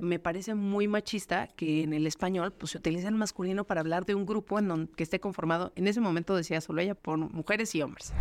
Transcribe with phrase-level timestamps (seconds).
[0.00, 4.06] Me parece muy machista que en el español pues, se utilice el masculino para hablar
[4.06, 7.18] de un grupo en donde, que esté conformado, en ese momento decía solo ella, por
[7.18, 8.12] mujeres y hombres.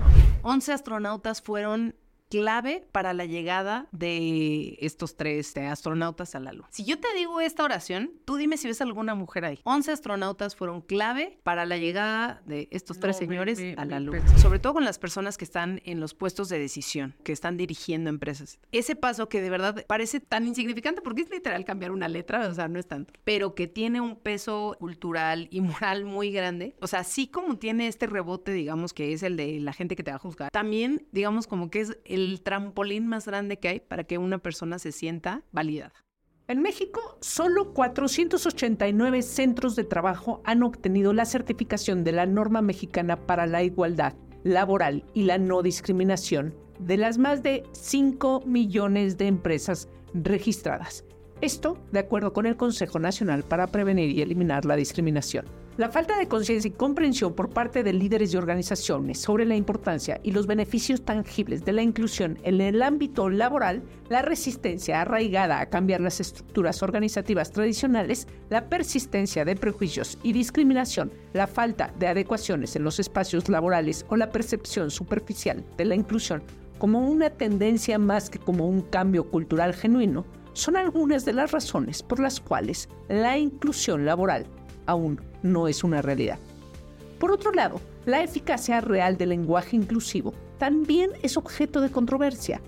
[0.43, 1.95] 11 astronautas fueron
[2.29, 6.67] clave para la llegada de estos tres astronautas a la Luna.
[6.71, 9.59] Si yo te digo esta oración, tú dime si ves alguna mujer ahí.
[9.63, 14.23] 11 astronautas fueron clave para la llegada de estos tres señores a la Luna.
[14.37, 18.09] Sobre todo con las personas que están en los puestos de decisión, que están dirigiendo
[18.09, 18.59] empresas.
[18.71, 22.53] Ese paso que de verdad parece tan insignificante porque es literal cambiar una letra, o
[22.53, 26.75] sea, no es tanto, pero que tiene un peso cultural y moral muy grande.
[26.79, 30.03] O sea, así como tiene este rebote, digamos, que es el de la gente que
[30.03, 33.69] te va a juzgar, también, digamos, como que es el el trampolín más grande que
[33.69, 35.93] hay para que una persona se sienta validada.
[36.47, 43.27] En México, solo 489 centros de trabajo han obtenido la certificación de la norma mexicana
[43.27, 49.27] para la igualdad laboral y la no discriminación de las más de 5 millones de
[49.27, 51.05] empresas registradas.
[51.41, 55.45] Esto de acuerdo con el Consejo Nacional para Prevenir y Eliminar la Discriminación.
[55.79, 60.19] La falta de conciencia y comprensión por parte de líderes y organizaciones sobre la importancia
[60.23, 65.69] y los beneficios tangibles de la inclusión en el ámbito laboral, la resistencia arraigada a
[65.69, 72.75] cambiar las estructuras organizativas tradicionales, la persistencia de prejuicios y discriminación, la falta de adecuaciones
[72.75, 76.43] en los espacios laborales o la percepción superficial de la inclusión
[76.77, 82.03] como una tendencia más que como un cambio cultural genuino, son algunas de las razones
[82.03, 84.45] por las cuales la inclusión laboral
[84.85, 86.39] aún no es una realidad.
[87.19, 92.61] Por otro lado, la eficacia real del lenguaje inclusivo también es objeto de controversia,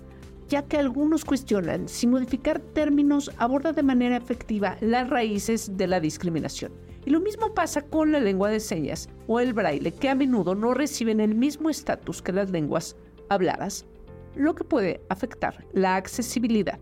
[0.48, 6.00] ya que algunos cuestionan si modificar términos aborda de manera efectiva las raíces de la
[6.00, 6.72] discriminación.
[7.04, 10.54] Y lo mismo pasa con la lengua de señas o el braille, que a menudo
[10.54, 12.96] no reciben el mismo estatus que las lenguas
[13.28, 13.86] habladas,
[14.36, 16.78] lo que puede afectar la accesibilidad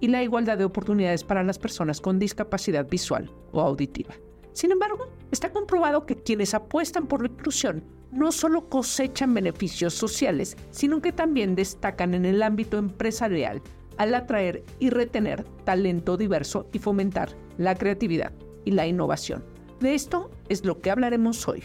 [0.00, 4.14] y la igualdad de oportunidades para las personas con discapacidad visual o auditiva.
[4.58, 10.56] Sin embargo, está comprobado que quienes apuestan por la inclusión no solo cosechan beneficios sociales,
[10.72, 13.62] sino que también destacan en el ámbito empresarial
[13.98, 18.32] al atraer y retener talento diverso y fomentar la creatividad
[18.64, 19.44] y la innovación.
[19.78, 21.62] De esto es lo que hablaremos hoy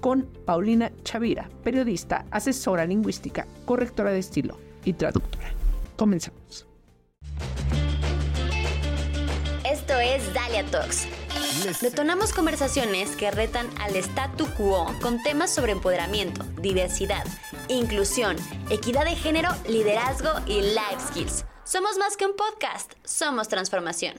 [0.00, 5.54] con Paulina Chavira, periodista, asesora lingüística, correctora de estilo y traductora.
[5.96, 6.66] Comenzamos.
[9.64, 11.06] Esto es Dalia Talks
[11.82, 17.24] Detonamos conversaciones que retan al statu quo con temas sobre empoderamiento, diversidad,
[17.68, 18.36] inclusión,
[18.70, 21.44] equidad de género, liderazgo y life skills.
[21.64, 24.14] Somos más que un podcast, somos transformación.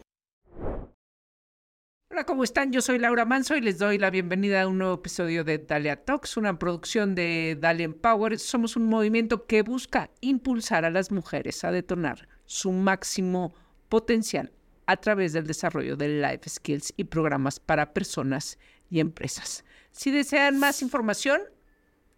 [2.12, 2.72] Hola, ¿cómo están?
[2.72, 6.06] Yo soy Laura Manso y les doy la bienvenida a un nuevo episodio de Dalia
[6.06, 8.38] Talks, una producción de Dalia Empower.
[8.38, 13.56] Somos un movimiento que busca impulsar a las mujeres a detonar su máximo
[13.90, 14.52] potencial
[14.86, 18.58] a través del desarrollo de life skills y programas para personas
[18.90, 19.64] y empresas.
[19.92, 21.42] Si desean más información,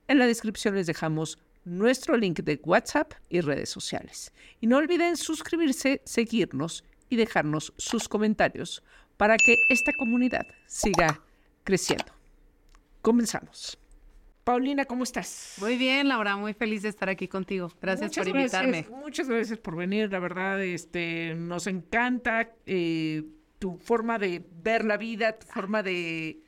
[0.08, 4.32] en la descripción les dejamos nuestro link de WhatsApp y redes sociales.
[4.62, 8.84] Y no olviden suscribirse, seguirnos y dejarnos sus comentarios
[9.18, 11.22] para que esta comunidad siga
[11.64, 12.14] creciendo.
[13.02, 13.78] Comenzamos.
[14.46, 15.56] Paulina, ¿cómo estás?
[15.60, 17.72] Muy bien, Laura, muy feliz de estar aquí contigo.
[17.82, 18.86] Gracias por invitarme.
[18.92, 23.24] muchas gracias por venir, la verdad, este, nos encanta eh,
[23.58, 26.44] tu forma de ver la vida, tu forma de,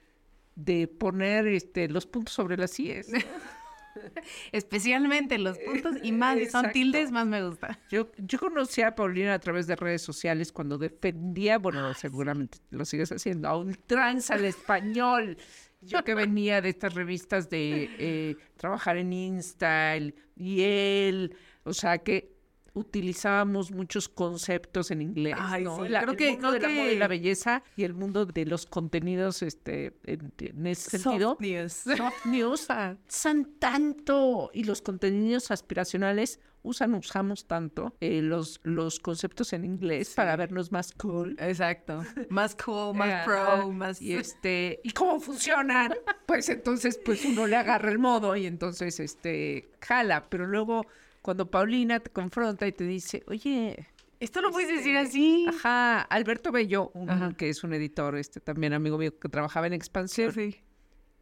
[0.54, 3.08] de poner este, los puntos sobre las IES.
[4.52, 7.80] Especialmente los puntos y más, son tildes, más me gusta.
[7.90, 12.86] Yo, yo conocí a Paulina a través de redes sociales cuando defendía, bueno, seguramente lo
[12.86, 15.36] sigues haciendo, a un trans al español.
[15.82, 22.00] Yo que venía de estas revistas de eh, trabajar en InStyle y él, o sea
[22.00, 22.38] que
[22.78, 25.36] utilizábamos muchos conceptos en inglés.
[25.38, 25.78] Ay, ¿no?
[25.84, 30.68] sí, creo que, mundo de la belleza y el mundo de los contenidos este, en,
[30.68, 31.32] ese sentido.
[31.32, 31.74] Soft news.
[31.74, 32.68] Soft news.
[33.08, 34.52] Usan tanto.
[34.54, 40.72] Y los contenidos aspiracionales usan, usamos tanto eh, los, los conceptos en inglés para vernos
[40.72, 41.36] más cool.
[41.40, 42.04] Exacto.
[42.30, 44.02] Más cool, más pro, más...
[44.02, 45.94] Y, este, ¿Y cómo funcionan?
[46.26, 50.30] Pues entonces, pues uno le agarra el modo y entonces, este, jala.
[50.30, 50.86] Pero luego
[51.22, 53.88] cuando Paulina te confronta y te dice, oye,
[54.20, 55.46] esto lo puedes decir este, así.
[55.48, 56.92] Ajá, Alberto Bello,
[57.38, 60.32] que es un editor, este también amigo mío que trabajaba en Expansión.
[60.34, 60.56] Sí.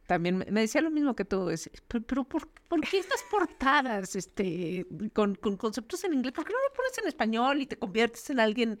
[0.06, 2.48] También me decía lo mismo que tú, es, pero, ¿por,
[2.88, 6.32] qué estas portadas este, con, conceptos en inglés?
[6.32, 8.78] ¿Por qué no lo pones en español y te conviertes en alguien?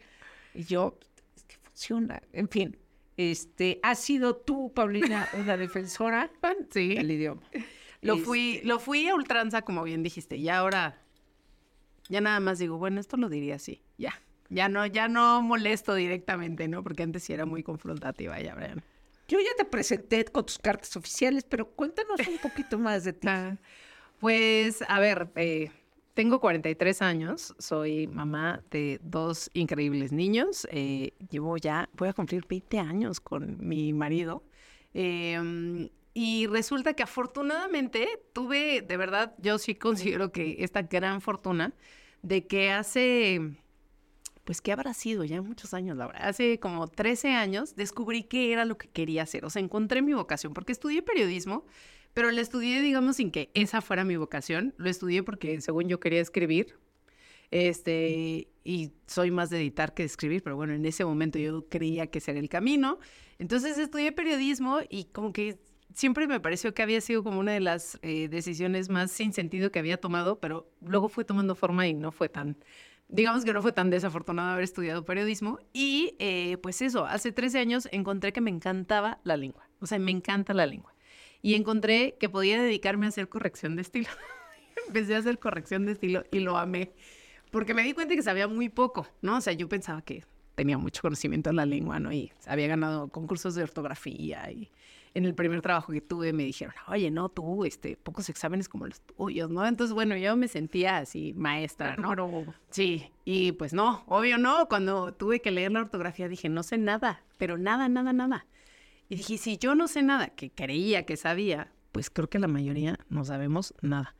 [0.54, 0.96] Y yo,
[1.34, 2.22] es que funciona.
[2.32, 2.78] En fin,
[3.16, 6.30] este, ¿has sido tú, Paulina, una defensora
[6.70, 6.94] sí.
[6.94, 7.42] del idioma?
[8.02, 11.02] Lo fui, este lo fui a ultranza, como bien dijiste, y ahora
[12.08, 14.14] ya nada más digo, bueno, esto lo diría así, ya.
[14.48, 16.84] Ya no, ya no molesto directamente, ¿no?
[16.84, 18.84] Porque antes sí era muy confrontativa, ya, Brian.
[19.28, 23.28] Yo ya te presenté con tus cartas oficiales, pero cuéntanos un poquito más de ti.
[23.28, 23.56] Ah,
[24.20, 25.70] pues, a ver, eh,
[26.14, 30.66] tengo 43 años, soy mamá de dos increíbles niños.
[30.70, 34.42] eh, llevo ya, voy a cumplir 20 años con mi marido.
[34.94, 41.74] Em, y resulta que afortunadamente tuve, de verdad, yo sí considero que esta gran fortuna
[42.22, 43.40] de que hace,
[44.46, 45.24] pues, ¿qué habrá sido?
[45.24, 46.22] Ya muchos años, la verdad.
[46.24, 49.44] Hace como 13 años descubrí qué era lo que quería hacer.
[49.44, 51.66] O sea, encontré mi vocación, porque estudié periodismo,
[52.14, 54.72] pero la estudié, digamos, sin que esa fuera mi vocación.
[54.76, 56.78] Lo estudié porque, según yo, quería escribir.
[57.50, 61.68] Este, y soy más de editar que de escribir, pero bueno, en ese momento yo
[61.68, 63.00] creía que era el camino.
[63.40, 65.58] Entonces estudié periodismo y como que
[65.92, 69.72] siempre me pareció que había sido como una de las eh, decisiones más sin sentido
[69.72, 72.56] que había tomado, pero luego fue tomando forma y no fue tan,
[73.08, 75.58] digamos que no fue tan desafortunado haber estudiado periodismo.
[75.72, 79.98] Y eh, pues eso, hace 13 años encontré que me encantaba la lengua, o sea,
[79.98, 80.94] me encanta la lengua.
[81.42, 84.08] Y encontré que podía dedicarme a hacer corrección de estilo.
[84.86, 86.92] Empecé a hacer corrección de estilo y lo amé,
[87.50, 89.36] porque me di cuenta que sabía muy poco, ¿no?
[89.36, 90.24] O sea, yo pensaba que
[90.54, 92.12] tenía mucho conocimiento en la lengua, ¿no?
[92.12, 94.70] Y había ganado concursos de ortografía y
[95.16, 98.86] en el primer trabajo que tuve me dijeron, oye, no, tú, este, pocos exámenes como
[98.86, 99.66] los tuyos, ¿no?
[99.66, 102.14] Entonces, bueno, yo me sentía así maestra, ¿no?
[102.68, 106.76] Sí, y pues no, obvio no, cuando tuve que leer la ortografía dije, no sé
[106.76, 108.46] nada, pero nada, nada, nada.
[109.08, 112.46] Y dije, si yo no sé nada, que creía que sabía, pues creo que la
[112.46, 114.14] mayoría no sabemos nada.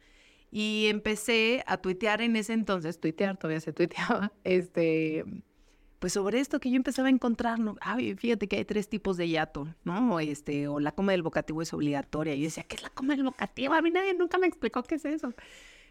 [0.50, 5.26] Y empecé a tuitear en ese entonces, tuitear, todavía se tuiteaba, este,
[5.98, 7.76] pues sobre esto que yo empezaba a encontrar, ¿no?
[7.80, 10.20] Ay, fíjate que hay tres tipos de hiato, ¿no?
[10.20, 12.34] Este, o la coma del vocativo es obligatoria.
[12.34, 13.74] Y yo decía, ¿qué es la coma del vocativo?
[13.74, 15.32] A mí nadie nunca me explicó qué es eso.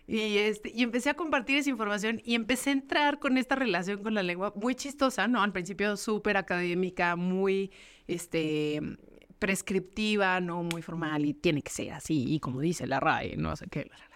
[0.08, 4.04] Y, este, y empecé a compartir esa información y empecé a entrar con esta relación
[4.04, 5.42] con la lengua muy chistosa, ¿no?
[5.42, 7.72] Al principio súper académica, muy,
[8.08, 8.82] este,
[9.40, 10.64] prescriptiva, ¿no?
[10.64, 13.86] Muy formal y tiene que ser así, y como dice la RAE, no sé qué,
[13.86, 14.15] la, la, la.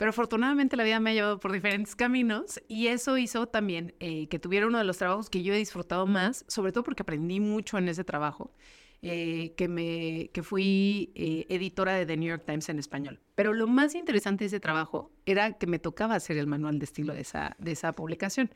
[0.00, 4.28] Pero afortunadamente la vida me ha llevado por diferentes caminos y eso hizo también eh,
[4.28, 7.38] que tuviera uno de los trabajos que yo he disfrutado más, sobre todo porque aprendí
[7.38, 8.50] mucho en ese trabajo,
[9.02, 13.20] eh, que, me, que fui eh, editora de The New York Times en español.
[13.34, 16.86] Pero lo más interesante de ese trabajo era que me tocaba hacer el manual de
[16.86, 18.50] estilo de esa, de esa publicación.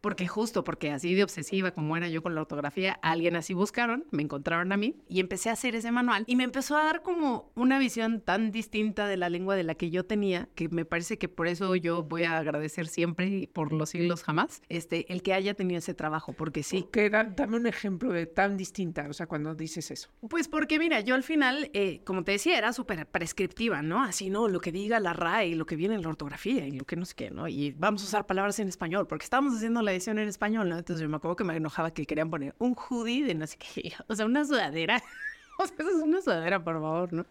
[0.00, 4.04] Porque justo, porque así de obsesiva como era yo con la ortografía, alguien así buscaron,
[4.10, 6.24] me encontraron a mí y empecé a hacer ese manual.
[6.26, 9.74] Y me empezó a dar como una visión tan distinta de la lengua de la
[9.74, 13.46] que yo tenía, que me parece que por eso yo voy a agradecer siempre y
[13.46, 16.86] por los siglos jamás, este, el que haya tenido ese trabajo, porque sí.
[16.92, 20.10] Que da, dame un ejemplo de tan distinta, o sea, cuando dices eso.
[20.28, 24.02] Pues porque mira, yo al final, eh, como te decía, era súper prescriptiva, ¿no?
[24.02, 24.48] Así, ¿no?
[24.48, 26.96] Lo que diga la RAE y lo que viene en la ortografía y lo que
[26.96, 27.48] no sé qué, ¿no?
[27.48, 30.78] Y vamos a usar palabras en español, porque estábamos haciendo la edición en español, ¿no?
[30.78, 33.56] Entonces yo me acuerdo que me enojaba que querían poner un hoodie de no sé
[33.58, 35.02] qué, o sea, una sudadera.
[35.58, 37.26] o sea, eso es una sudadera, por favor, ¿no?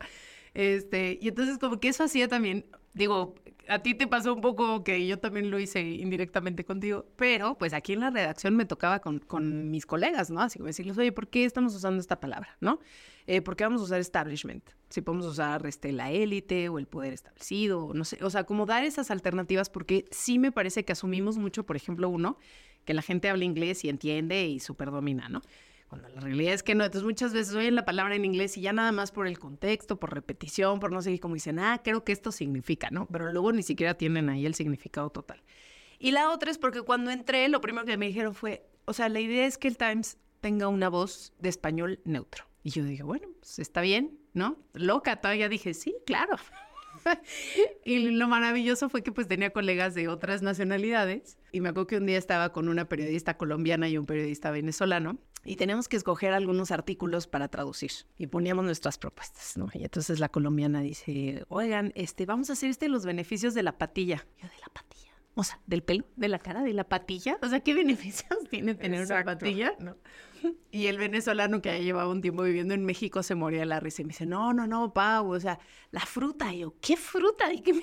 [0.54, 3.36] Este, y entonces como que eso hacía también, digo,
[3.68, 7.74] a ti te pasó un poco que yo también lo hice indirectamente contigo, pero pues
[7.74, 10.42] aquí en la redacción me tocaba con, con mis colegas, ¿no?
[10.42, 12.80] Así como decirles, oye, ¿por qué estamos usando esta palabra, no?
[13.26, 14.64] Eh, ¿Por qué vamos a usar establishment?
[14.90, 18.66] Si podemos usar este, la élite o el poder establecido, no sé, o sea, como
[18.66, 22.38] dar esas alternativas porque sí me parece que asumimos mucho, por ejemplo, uno,
[22.86, 25.42] que la gente habla inglés y entiende y súper domina, ¿no?
[25.88, 26.84] Cuando la realidad es que no.
[26.84, 30.00] Entonces muchas veces oyen la palabra en inglés y ya nada más por el contexto,
[30.00, 33.08] por repetición, por no qué, como dicen, ah, creo que esto significa, ¿no?
[33.08, 35.42] Pero luego ni siquiera tienen ahí el significado total.
[36.00, 39.10] Y la otra es porque cuando entré, lo primero que me dijeron fue, o sea,
[39.10, 42.46] la idea es que el Times tenga una voz de español neutro.
[42.64, 44.58] Y yo dije, bueno, pues está bien, ¿no?
[44.74, 46.36] Loca, todavía dije, sí, claro.
[47.86, 51.98] y lo maravilloso fue que pues tenía colegas de otras nacionalidades y me acuerdo que
[51.98, 55.18] un día estaba con una periodista colombiana y un periodista venezolano
[55.48, 59.70] y teníamos que escoger algunos artículos para traducir y poníamos nuestras propuestas, ¿no?
[59.74, 63.78] Y entonces la colombiana dice, oigan, este, vamos a hacer este los beneficios de la
[63.78, 64.28] patilla.
[64.42, 65.14] Yo, ¿de la patilla?
[65.36, 67.38] O sea, del pelo, de la cara, de la patilla.
[67.42, 69.30] O sea, ¿qué beneficios tiene tener Exacto.
[69.30, 69.74] una patilla?
[69.80, 69.96] No.
[70.70, 74.02] Y el venezolano que llevaba un tiempo viviendo en México se moría de la risa
[74.02, 75.60] y me dice, no, no, no, Pau, o sea,
[75.92, 76.54] la fruta.
[76.54, 77.54] Y yo, ¿qué fruta?
[77.54, 77.74] ¿Y qué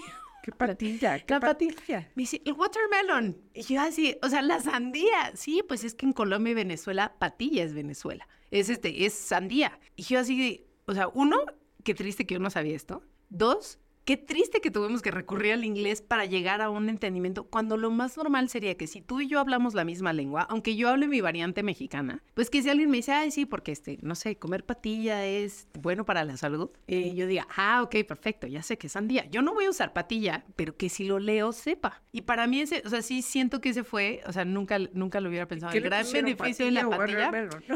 [0.44, 1.18] ¿Qué patilla?
[1.20, 2.10] ¿Qué la patilla?
[2.14, 3.34] Me dice, el watermelon.
[3.54, 5.32] Y yo así, o sea, la sandía.
[5.34, 8.28] Sí, pues es que en Colombia y Venezuela, patilla es Venezuela.
[8.50, 9.80] Es este, es sandía.
[9.96, 11.38] Y yo así, o sea, uno,
[11.82, 13.02] qué triste que yo no sabía esto.
[13.30, 17.76] Dos, qué triste que tuvimos que recurrir al inglés para llegar a un entendimiento, cuando
[17.76, 20.88] lo más normal sería que si tú y yo hablamos la misma lengua, aunque yo
[20.88, 24.14] hable mi variante mexicana, pues que si alguien me dice, ay, sí, porque este, no
[24.14, 28.62] sé, comer patilla es bueno para la salud, eh, yo diga, ah, ok, perfecto, ya
[28.62, 29.26] sé que es sandía.
[29.30, 32.02] Yo no voy a usar patilla, pero que si lo leo sepa.
[32.12, 35.20] Y para mí ese, o sea, sí siento que ese fue, o sea, nunca, nunca
[35.20, 35.73] lo hubiera pensado.
[35.73, 37.30] El gran beneficio de la patilla.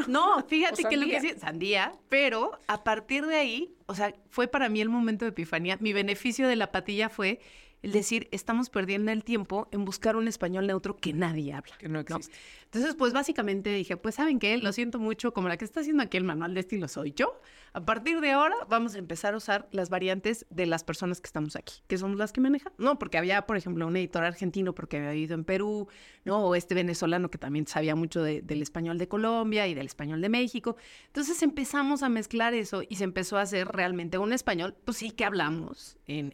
[0.07, 4.47] No, fíjate que lo que sí, sandía, pero a partir de ahí, o sea, fue
[4.47, 5.77] para mí el momento de epifanía.
[5.79, 7.39] Mi beneficio de la patilla fue
[7.81, 11.77] el decir, estamos perdiendo el tiempo en buscar un español neutro que nadie habla.
[11.77, 12.35] Que no existe.
[12.65, 16.03] Entonces, pues básicamente dije, pues saben qué, lo siento mucho, como la que está haciendo
[16.03, 17.39] aquí el manual de estilo soy yo.
[17.73, 21.27] A partir de ahora vamos a empezar a usar las variantes de las personas que
[21.27, 22.73] estamos aquí, que somos las que manejan.
[22.77, 25.87] No, porque había, por ejemplo, un editor argentino porque había vivido en Perú,
[26.25, 26.45] ¿no?
[26.45, 30.29] O este venezolano que también sabía mucho del español de Colombia y del español de
[30.29, 30.75] México.
[31.07, 35.11] Entonces empezamos a mezclar eso y se empezó a hacer realmente un español, pues sí
[35.11, 36.33] que hablamos en,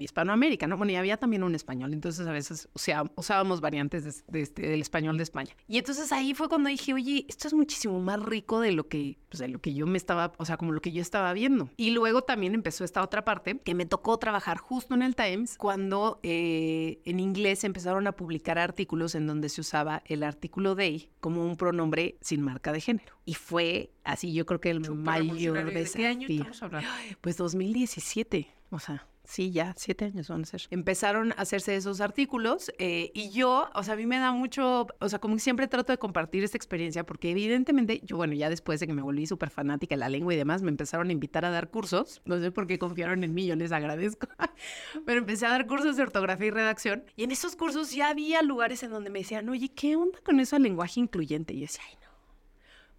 [0.00, 0.76] Hispanoamérica, ¿no?
[0.86, 2.68] Bueno, y había también un español, entonces a veces
[3.16, 5.50] usábamos variantes de, este, del español de España.
[5.66, 9.18] Y entonces ahí fue cuando dije, oye, esto es muchísimo más rico de lo que,
[9.28, 11.70] pues, de lo que yo me estaba, o sea, como lo que yo estaba viendo.
[11.76, 15.56] Y luego también empezó esta otra parte que me tocó trabajar justo en el Times
[15.58, 21.10] cuando eh, en inglés empezaron a publicar artículos en donde se usaba el artículo they
[21.18, 23.16] como un pronombre sin marca de género.
[23.24, 25.72] Y fue así, yo creo que el mayor desafío.
[25.72, 26.88] ¿De qué año estamos hablando?
[27.22, 30.62] Pues 2017, o sea sí, ya, siete años van a ser.
[30.70, 34.86] Empezaron a hacerse esos artículos eh, y yo, o sea, a mí me da mucho,
[34.98, 38.80] o sea, como siempre trato de compartir esta experiencia porque evidentemente yo, bueno, ya después
[38.80, 41.44] de que me volví súper fanática de la lengua y demás, me empezaron a invitar
[41.44, 42.22] a dar cursos.
[42.24, 44.28] No sé por qué confiaron en mí, yo les agradezco.
[45.06, 48.42] Pero empecé a dar cursos de ortografía y redacción y en esos cursos ya había
[48.42, 51.54] lugares en donde me decían, oye, ¿qué onda con eso lenguaje incluyente?
[51.54, 52.05] Y yo decía, ay, no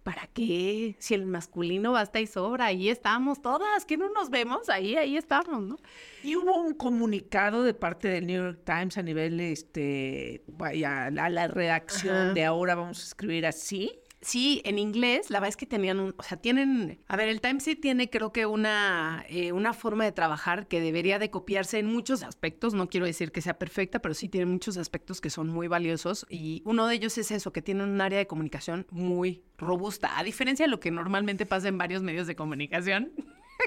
[0.08, 0.96] ¿para qué?
[1.00, 5.18] Si el masculino basta y sobra, ahí estamos todas, que no nos vemos, ahí, ahí
[5.18, 5.76] estamos, ¿no?
[6.22, 11.28] Y hubo un comunicado de parte del New York Times a nivel, este, vaya, a
[11.28, 14.00] la redacción de ahora vamos a escribir así.
[14.20, 17.40] Sí, en inglés, la verdad es que tenían un, o sea, tienen, a ver, el
[17.40, 21.86] Times tiene creo que una, eh, una forma de trabajar que debería de copiarse en
[21.86, 25.48] muchos aspectos, no quiero decir que sea perfecta, pero sí tiene muchos aspectos que son
[25.48, 29.44] muy valiosos y uno de ellos es eso, que tienen un área de comunicación muy
[29.56, 33.12] robusta, a diferencia de lo que normalmente pasa en varios medios de comunicación.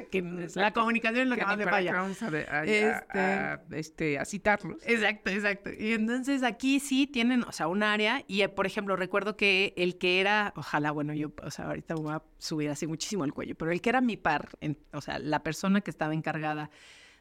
[0.10, 0.22] Que
[0.55, 1.93] la comunicación es lo que, más le falla.
[1.93, 4.77] Vamos a, a, este, este, a, citarlos.
[4.86, 5.70] Exacto, exacto.
[5.77, 8.24] Y entonces aquí sí tienen, o sea, un área.
[8.27, 11.96] Y, eh, por ejemplo, recuerdo que el que era, ojalá, bueno, yo, o sea, ahorita
[11.96, 14.50] voy a subir así muchísimo el cuello, pero el que era mi par,
[14.93, 16.70] o sea, la persona que estaba encargada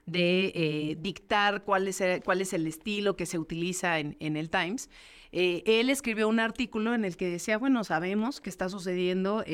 [0.07, 4.37] de eh, dictar cuál es, el, cuál es el estilo que se utiliza en, en
[4.37, 4.89] el Times,
[5.33, 9.45] eh, él escribió un artículo en el que decía, bueno, sabemos que está sucediendo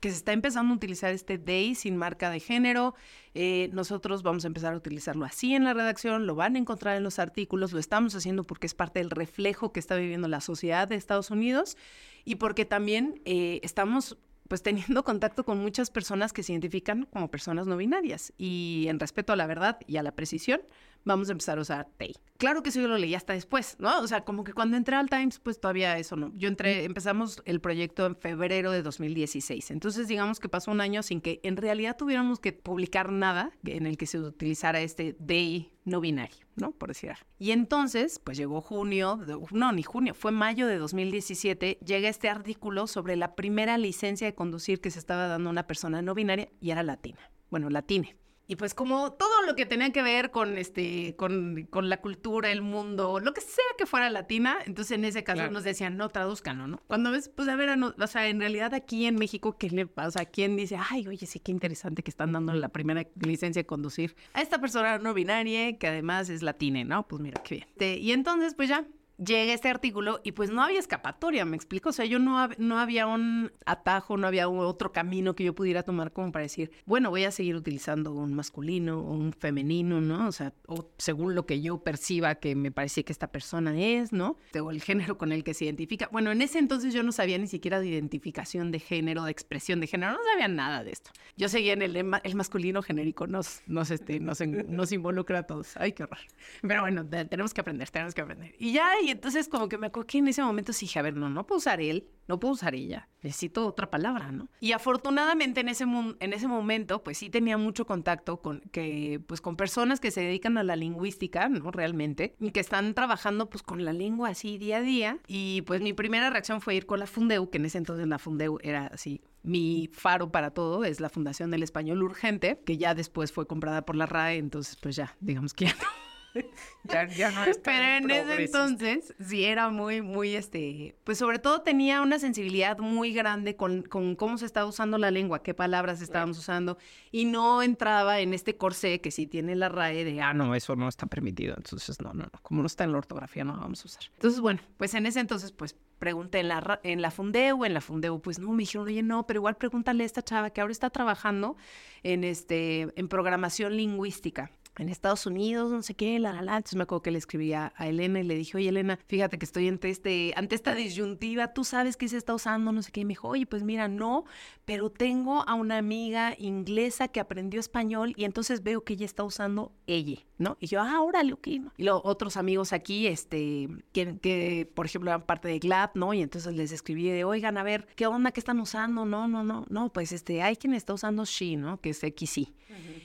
[0.00, 2.94] que se está empezando a utilizar este day sin marca de género.
[3.34, 6.96] Eh, nosotros vamos a empezar a utilizarlo así en la redacción, lo van a encontrar
[6.96, 10.40] en los artículos, lo estamos haciendo porque es parte del reflejo que está viviendo la
[10.40, 11.76] sociedad de Estados Unidos
[12.24, 17.30] y porque también eh, estamos pues teniendo contacto con muchas personas que se identifican como
[17.30, 20.60] personas no binarias y en respeto a la verdad y a la precisión,
[21.04, 22.14] vamos a empezar a usar they.
[22.38, 24.00] Claro que eso yo lo leí hasta después, ¿no?
[24.00, 26.32] O sea, como que cuando entré al Times, pues todavía eso no.
[26.36, 29.70] Yo entré, empezamos el proyecto en febrero de 2016.
[29.70, 33.86] Entonces, digamos que pasó un año sin que en realidad tuviéramos que publicar nada en
[33.86, 36.72] el que se utilizara este they no binario, ¿no?
[36.72, 37.22] Por decir algo.
[37.38, 42.86] Y entonces, pues llegó junio, no, ni junio, fue mayo de 2017, llega este artículo
[42.86, 46.48] sobre la primera licencia de conducir que se estaba dando a una persona no binaria
[46.60, 47.18] y era latina.
[47.50, 48.16] Bueno, latine.
[48.50, 52.50] Y pues como todo lo que tenía que ver con este, con, con, la cultura,
[52.50, 56.08] el mundo, lo que sea que fuera latina, entonces en ese caso nos decían, no,
[56.08, 56.82] traduzcanlo, ¿no?
[56.88, 60.24] Cuando ves, pues a ver, o sea, en realidad aquí en México, ¿qué le pasa?
[60.24, 64.16] ¿Quién dice, ay, oye, sí, qué interesante que están dando la primera licencia de conducir
[64.32, 67.06] a esta persona no binaria que además es latina, ¿no?
[67.06, 68.02] Pues mira, qué bien.
[68.02, 68.84] y entonces, pues ya,
[69.24, 71.90] llega este artículo y pues no había escapatoria, me explico.
[71.90, 75.82] O sea, yo no, no había un atajo, no había otro camino que yo pudiera
[75.82, 80.28] tomar como para decir, bueno, voy a seguir utilizando un masculino o un femenino, ¿no?
[80.28, 84.12] O sea, o según lo que yo perciba que me parece que esta persona es,
[84.12, 84.36] ¿no?
[84.60, 86.08] O el género con el que se identifica.
[86.10, 89.80] Bueno, en ese entonces yo no sabía ni siquiera de identificación de género, de expresión
[89.80, 91.10] de género, no sabía nada de esto.
[91.36, 95.76] Yo seguía en el, el masculino genérico, nos, nos, este, nos, nos involucra a todos.
[95.76, 96.18] Ay, qué horror.
[96.62, 98.54] Pero bueno, tenemos que aprender, tenemos que aprender.
[98.58, 101.02] Y ya, y entonces como que me acuerdo que en ese momento sí dije, a
[101.02, 104.48] ver, no, no puedo usar él, no puedo usar ella, necesito otra palabra, ¿no?
[104.60, 109.40] Y afortunadamente en ese, en ese momento, pues sí tenía mucho contacto con, que, pues,
[109.40, 111.70] con personas que se dedican a la lingüística, ¿no?
[111.70, 115.18] Realmente, y que están trabajando pues con la lengua así día a día.
[115.26, 118.18] Y pues mi primera reacción fue ir con la Fundeu, que en ese entonces la
[118.18, 122.94] Fundeu era así mi faro para todo es la Fundación del Español Urgente, que ya
[122.94, 126.09] después fue comprada por la RAE, entonces pues ya, digamos que ya no.
[127.16, 131.62] ya, no es Pero en ese entonces sí era muy, muy, este, pues sobre todo
[131.62, 136.00] tenía una sensibilidad muy grande con, con cómo se estaba usando la lengua, qué palabras
[136.00, 136.78] estábamos usando,
[137.10, 140.76] y no entraba en este corsé que sí tiene la RAE de, ah, no, eso
[140.76, 143.82] no está permitido, entonces no, no, no, como no está en la ortografía, no vamos
[143.82, 144.02] a usar.
[144.14, 147.80] Entonces, bueno, pues en ese entonces, pues pregunté en la, en la Fundeu, en la
[147.80, 150.72] Fundeu, pues no, me dijeron, oye, no, pero igual pregúntale a esta chava que ahora
[150.72, 151.56] está trabajando
[152.02, 156.56] en, este, en programación lingüística en Estados Unidos, no sé qué, la, la, la.
[156.56, 159.44] Entonces me acuerdo que le escribí a, Elena y le dije, oye, Elena, fíjate que
[159.44, 163.00] estoy ante, este, ante esta disyuntiva, tú sabes que se está usando, no sé qué.
[163.00, 164.24] Y me dijo, oye, pues mira, no,
[164.64, 169.22] pero tengo a una amiga inglesa que aprendió español y entonces veo que ella está
[169.22, 170.56] usando ella, ¿no?
[170.60, 171.48] Y yo, ah, órale, ok.
[171.60, 171.72] ¿no?
[171.76, 176.14] Y luego otros amigos aquí, este, que, que, por ejemplo eran parte de GLAD, ¿no?
[176.14, 179.04] Y entonces les escribí de, oigan, a ver, ¿qué onda que están usando?
[179.04, 181.78] No, no, no, no, pues este, hay quien está usando she, ¿no?
[181.82, 182.54] Que es XY.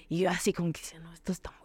[0.07, 1.64] Y yo así como que, no, esto está muy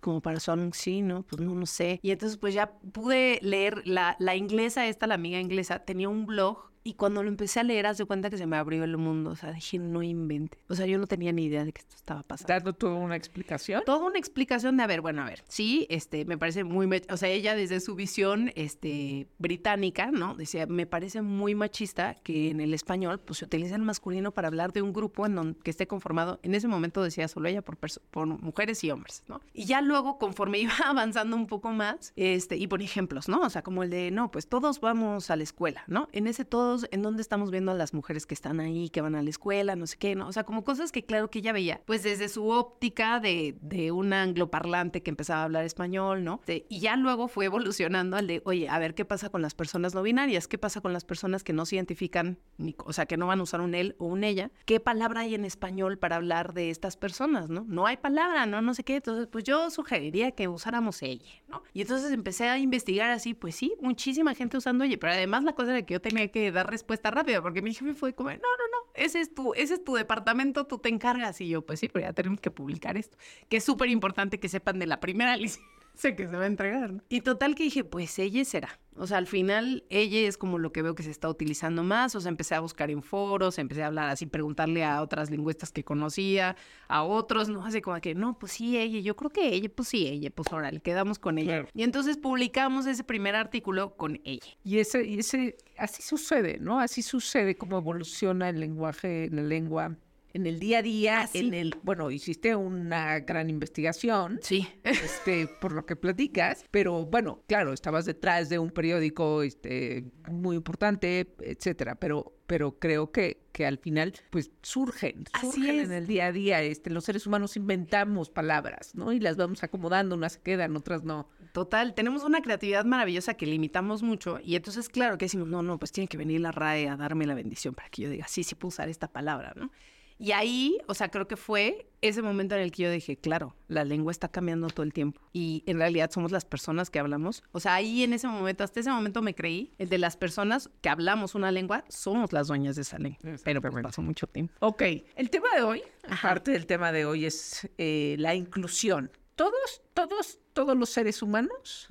[0.00, 1.22] como para son sí, ¿no?
[1.22, 2.00] Pues no, no sé.
[2.02, 6.26] Y entonces pues ya pude leer la, la inglesa, esta, la amiga inglesa, tenía un
[6.26, 8.96] blog y cuando lo empecé a leer, haz de cuenta que se me abrió el
[8.96, 9.32] mundo.
[9.32, 10.56] O sea, dije, no invente.
[10.70, 12.50] O sea, yo no tenía ni idea de que esto estaba pasando.
[12.50, 13.82] ¿Dando toda una explicación?
[13.84, 17.16] Toda una explicación de, a ver, bueno, a ver, sí, este, me parece muy, o
[17.18, 20.34] sea, ella desde su visión, este, británica, ¿no?
[20.34, 24.48] Decía, me parece muy machista que en el español, pues se utiliza el masculino para
[24.48, 27.60] hablar de un grupo en donde, que esté conformado, en ese momento decía solo ella,
[27.60, 27.76] por,
[28.10, 29.42] por mujeres y hombres, ¿no?
[29.52, 33.42] Y ya luego, conforme iba avanzando un poco más, este, y por ejemplos, ¿no?
[33.42, 36.08] O sea, como el de, no, pues todos vamos a la escuela, ¿no?
[36.12, 39.14] En ese todos en dónde estamos viendo a las mujeres que están ahí, que van
[39.14, 40.28] a la escuela, no sé qué, ¿no?
[40.28, 43.92] O sea, como cosas que claro que ella veía, pues desde su óptica de, de
[43.92, 46.40] un angloparlante que empezaba a hablar español, ¿no?
[46.68, 49.94] y ya luego fue evolucionando al de, oye, a ver qué pasa con las personas
[49.94, 53.16] no binarias, qué pasa con las personas que no se identifican, ni, o sea, que
[53.16, 56.16] no van a usar un él o un ella, qué palabra hay en español para
[56.16, 57.64] hablar de estas personas, ¿no?
[57.68, 58.62] No hay palabra, ¿no?
[58.62, 61.62] No sé qué, entonces pues yo sugeriría que usáramos ella, ¿no?
[61.72, 65.54] Y entonces empecé a investigar así, pues sí, muchísima gente usando ella, pero además la
[65.54, 68.40] cosa era que yo tenía que respuesta rápida, porque mi jefe fue como, no, no,
[68.40, 71.40] no, ese es tu, ese es tu departamento, tú te encargas.
[71.40, 73.16] Y yo, pues sí, pero ya tenemos que publicar esto,
[73.48, 77.02] que es súper importante que sepan de la primera licencia que se va a entregar.
[77.08, 78.78] Y total que dije, pues ella será.
[78.96, 82.14] O sea, al final ella es como lo que veo que se está utilizando más.
[82.14, 85.70] O sea, empecé a buscar en foros, empecé a hablar así, preguntarle a otras lingüistas
[85.72, 86.56] que conocía,
[86.88, 87.64] a otros, ¿no?
[87.64, 90.52] Así como que, no, pues sí, ella, yo creo que ella, pues sí, ella, pues
[90.52, 91.66] ahora le quedamos con ella.
[91.74, 94.46] Y entonces publicamos ese primer artículo con ella.
[94.64, 96.80] Y ese, y ese, así sucede, ¿no?
[96.80, 99.96] Así sucede como evoluciona el lenguaje, la lengua
[100.32, 104.40] en el día a día, ah, en el, bueno, hiciste una gran investigación.
[104.42, 104.68] Sí.
[105.08, 110.56] Este, por lo que platicas, pero bueno, claro, estabas detrás de un periódico este muy
[110.56, 116.26] importante, etcétera, pero pero creo que, que al final pues surgen, surgen en el día
[116.26, 119.12] a día, este los seres humanos inventamos palabras, ¿no?
[119.12, 121.28] Y las vamos acomodando, unas se quedan, otras no.
[121.52, 125.78] Total, tenemos una creatividad maravillosa que limitamos mucho y entonces claro que decimos, no, no,
[125.78, 128.42] pues tiene que venir la RAE a darme la bendición para que yo diga, sí,
[128.42, 129.70] sí puedo usar esta palabra, ¿no?
[130.18, 133.56] Y ahí, o sea, creo que fue ese momento en el que yo dije, claro,
[133.68, 137.42] la lengua está cambiando todo el tiempo y en realidad somos las personas que hablamos.
[137.52, 140.70] O sea, ahí en ese momento, hasta ese momento me creí, el de las personas
[140.80, 143.18] que hablamos una lengua, somos las dueñas de esa lengua.
[143.44, 144.52] Pero pues, pasó mucho tiempo.
[144.60, 144.82] Ok,
[145.14, 149.10] el tema de hoy, aparte del tema de hoy, es eh, la inclusión.
[149.36, 151.86] Todos, todos, todos los seres humanos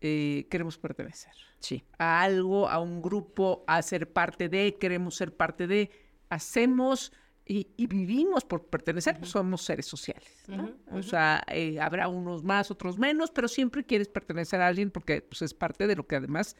[0.00, 1.32] eh, queremos pertenecer.
[1.60, 1.84] Sí.
[1.98, 5.90] A algo, a un grupo, a ser parte de, queremos ser parte de,
[6.30, 7.12] hacemos
[7.50, 10.44] y, vivimos por pertenecer, somos seres sociales.
[10.92, 15.22] O sea, eh, habrá unos más, otros menos, pero siempre quieres pertenecer a alguien porque
[15.22, 16.56] pues, es parte de lo que además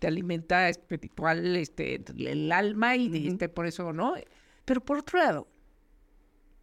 [0.00, 4.14] te alimenta espiritual, este, el alma y este, por eso, ¿no?
[4.64, 5.48] Pero por otro lado,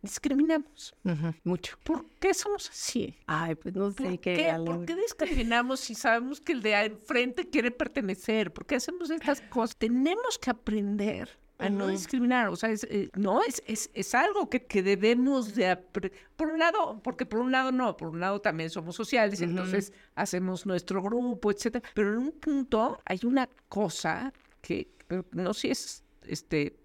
[0.02, 0.94] discriminamos.
[1.46, 1.78] Mucho.
[1.84, 3.16] ¿Por qué somos así?
[3.26, 4.54] Ay, pues no sé qué.
[4.66, 8.52] ¿Por qué discriminamos si sabemos que el de enfrente quiere pertenecer?
[8.52, 9.78] ¿Por qué hacemos estas cosas?
[9.78, 12.50] Tenemos que aprender a no discriminar.
[12.50, 15.76] O sea, es, eh, no, es, es, es, algo que, que debemos de...
[16.36, 19.94] Por un lado, porque por un lado no, por un lado también somos sociales, entonces
[20.16, 21.88] hacemos nuestro grupo, etcétera.
[21.94, 24.92] Pero en un punto hay una cosa que
[25.32, 26.78] no sé si es este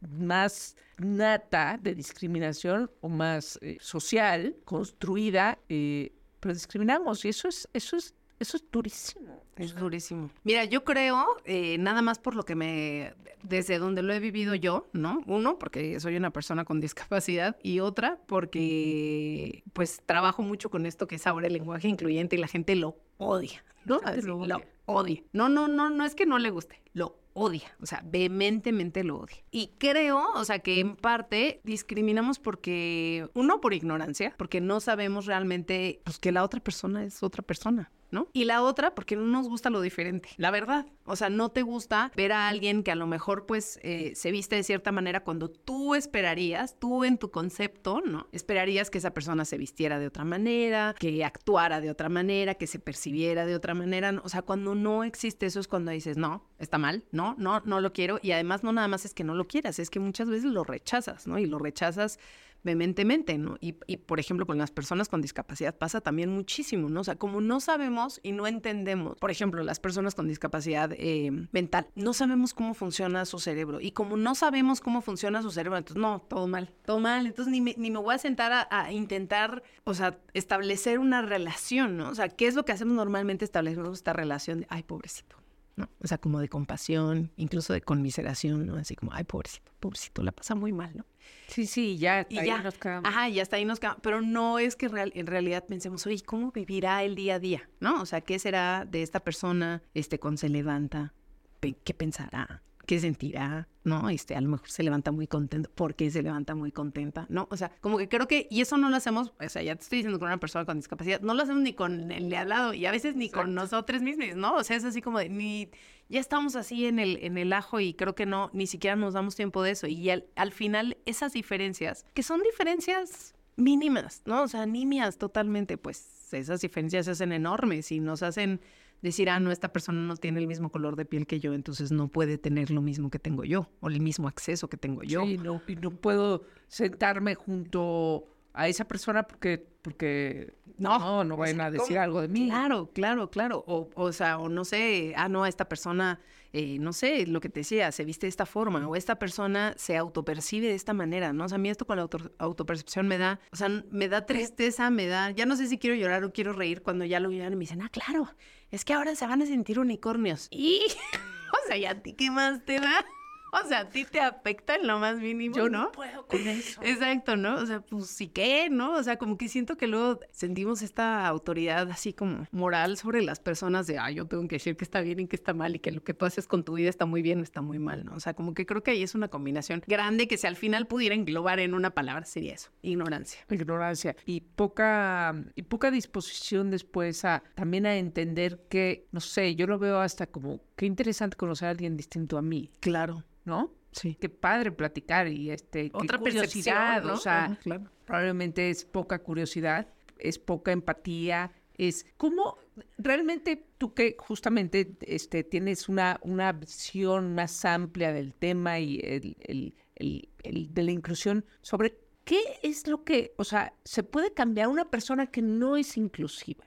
[0.00, 7.68] más nata de discriminación o más eh, social, construida, eh, pero discriminamos y eso es,
[7.72, 9.42] eso es, eso es durísimo.
[9.56, 10.30] Es durísimo.
[10.44, 14.54] Mira, yo creo, eh, nada más por lo que me, desde donde lo he vivido
[14.54, 15.22] yo, ¿no?
[15.26, 21.06] Uno, porque soy una persona con discapacidad y otra, porque pues trabajo mucho con esto
[21.06, 24.00] que es ahora el lenguaje incluyente y la gente lo odia, ¿no?
[24.22, 25.22] lo, odia.
[25.32, 29.18] No, no, no, no es que no le guste, lo odia, o sea, vehementemente lo
[29.18, 29.36] odia.
[29.50, 35.26] Y creo, o sea, que en parte discriminamos porque, uno, por ignorancia, porque no sabemos
[35.26, 37.90] realmente pues, que la otra persona es otra persona.
[38.10, 38.28] ¿No?
[38.32, 40.86] Y la otra, porque no nos gusta lo diferente, la verdad.
[41.04, 44.30] O sea, no te gusta ver a alguien que a lo mejor pues eh, se
[44.30, 48.26] viste de cierta manera cuando tú esperarías, tú en tu concepto, ¿no?
[48.32, 52.66] Esperarías que esa persona se vistiera de otra manera, que actuara de otra manera, que
[52.66, 54.20] se percibiera de otra manera.
[54.24, 57.80] O sea, cuando no existe eso es cuando dices, no, está mal, no, no, no
[57.80, 58.18] lo quiero.
[58.22, 60.64] Y además no nada más es que no lo quieras, es que muchas veces lo
[60.64, 61.38] rechazas, ¿no?
[61.38, 62.18] Y lo rechazas
[62.62, 63.56] vehementemente, ¿no?
[63.60, 67.00] Y, por ejemplo, con las personas con discapacidad pasa también muchísimo, ¿no?
[67.00, 71.30] O sea, como no sabemos y no entendemos, por ejemplo, las personas con discapacidad eh,
[71.52, 73.80] mental, no sabemos cómo funciona su cerebro.
[73.80, 77.26] Y como no sabemos cómo funciona su cerebro, entonces, no, todo mal, todo mal.
[77.26, 81.22] Entonces, ni me, ni me voy a sentar a, a, intentar, o sea, establecer una
[81.22, 82.10] relación, ¿no?
[82.10, 83.44] O sea, ¿qué es lo que hacemos normalmente?
[83.44, 85.45] Establecemos esta relación de, ay, pobrecito
[85.76, 85.88] ¿no?
[86.02, 88.76] O sea, como de compasión, incluso de conmiseración, ¿no?
[88.76, 91.04] Así como, ay, pobrecito, pobrecito, la pasa muy mal, ¿no?
[91.48, 92.62] Sí, sí, ya, y ya.
[92.62, 93.08] nos quedamos.
[93.08, 94.00] Ajá, ya está ahí nos quedamos.
[94.02, 97.68] Pero no es que real, en realidad pensemos, oye, ¿cómo vivirá el día a día?
[97.80, 98.00] ¿No?
[98.00, 101.12] O sea, ¿qué será de esta persona este, cuando se levanta?
[101.60, 102.62] ¿Qué pensará?
[102.86, 104.08] Qué sentirá, ¿no?
[104.08, 107.26] Este, a lo mejor se levanta muy contento, ¿por qué se levanta muy contenta?
[107.28, 107.48] ¿No?
[107.50, 109.82] O sea, como que creo que, y eso no lo hacemos, o sea, ya te
[109.82, 112.48] estoy diciendo con una persona con discapacidad, no lo hacemos ni con el de al
[112.48, 114.54] lado y a veces ni con nosotros mismos, ¿no?
[114.54, 115.68] O sea, es así como de, ni,
[116.08, 119.14] ya estamos así en el, en el ajo y creo que no, ni siquiera nos
[119.14, 119.86] damos tiempo de eso.
[119.88, 124.42] Y al, al final, esas diferencias, que son diferencias mínimas, ¿no?
[124.42, 128.60] O sea, nimias totalmente, pues esas diferencias se hacen enormes y nos hacen
[129.02, 131.92] decir, ah, no, esta persona no tiene el mismo color de piel que yo, entonces
[131.92, 135.22] no puede tener lo mismo que tengo yo o el mismo acceso que tengo yo.
[135.22, 141.36] Sí, no, y no puedo sentarme junto a esa persona porque, porque no, no, no
[141.36, 142.48] vayan a decir algo de mí.
[142.48, 143.64] Claro, claro, claro.
[143.66, 146.20] O, o sea, o no sé, ah, no, esta persona,
[146.54, 149.74] eh, no sé, lo que te decía, se viste de esta forma, o esta persona
[149.76, 151.44] se autopercibe de esta manera, ¿no?
[151.44, 154.90] O sea, a mí esto con la autopercepción me da, o sea, me da tristeza,
[154.90, 157.52] me da, ya no sé si quiero llorar o quiero reír cuando ya lo vean
[157.52, 158.28] y me dicen, ah, claro,
[158.70, 160.48] es que ahora se van a sentir unicornios.
[160.50, 160.82] Y,
[161.52, 163.04] o sea, ¿y a ti qué más te da?
[163.52, 166.80] O sea, a ti te afecta en lo más mínimo, Yo no puedo con eso.
[166.82, 167.56] Exacto, ¿no?
[167.56, 168.94] O sea, pues sí que, ¿no?
[168.94, 173.40] O sea, como que siento que luego sentimos esta autoridad así como moral sobre las
[173.40, 175.78] personas de, ah, yo tengo que decir que está bien y que está mal y
[175.78, 178.04] que lo que tú haces con tu vida está muy bien o está muy mal,
[178.04, 178.14] ¿no?
[178.14, 180.86] O sea, como que creo que ahí es una combinación grande que si al final
[180.86, 183.40] pudiera englobar en una palabra sería eso, ignorancia.
[183.50, 189.66] Ignorancia y poca, y poca disposición después a también a entender que, no sé, yo
[189.66, 192.70] lo veo hasta como, qué interesante conocer a alguien distinto a mí.
[192.80, 193.24] Claro.
[193.46, 193.72] ¿no?
[193.92, 194.18] Sí.
[194.20, 197.14] Qué padre platicar y este otra curiosidad, ¿no?
[197.14, 197.58] o sea,
[198.04, 202.58] probablemente es poca curiosidad, es poca empatía, es cómo
[202.98, 209.36] realmente tú que justamente este tienes una, una visión más amplia del tema y el,
[209.40, 214.68] el, el, de la inclusión sobre qué es lo que, o sea, se puede cambiar
[214.68, 216.66] una persona que no es inclusiva.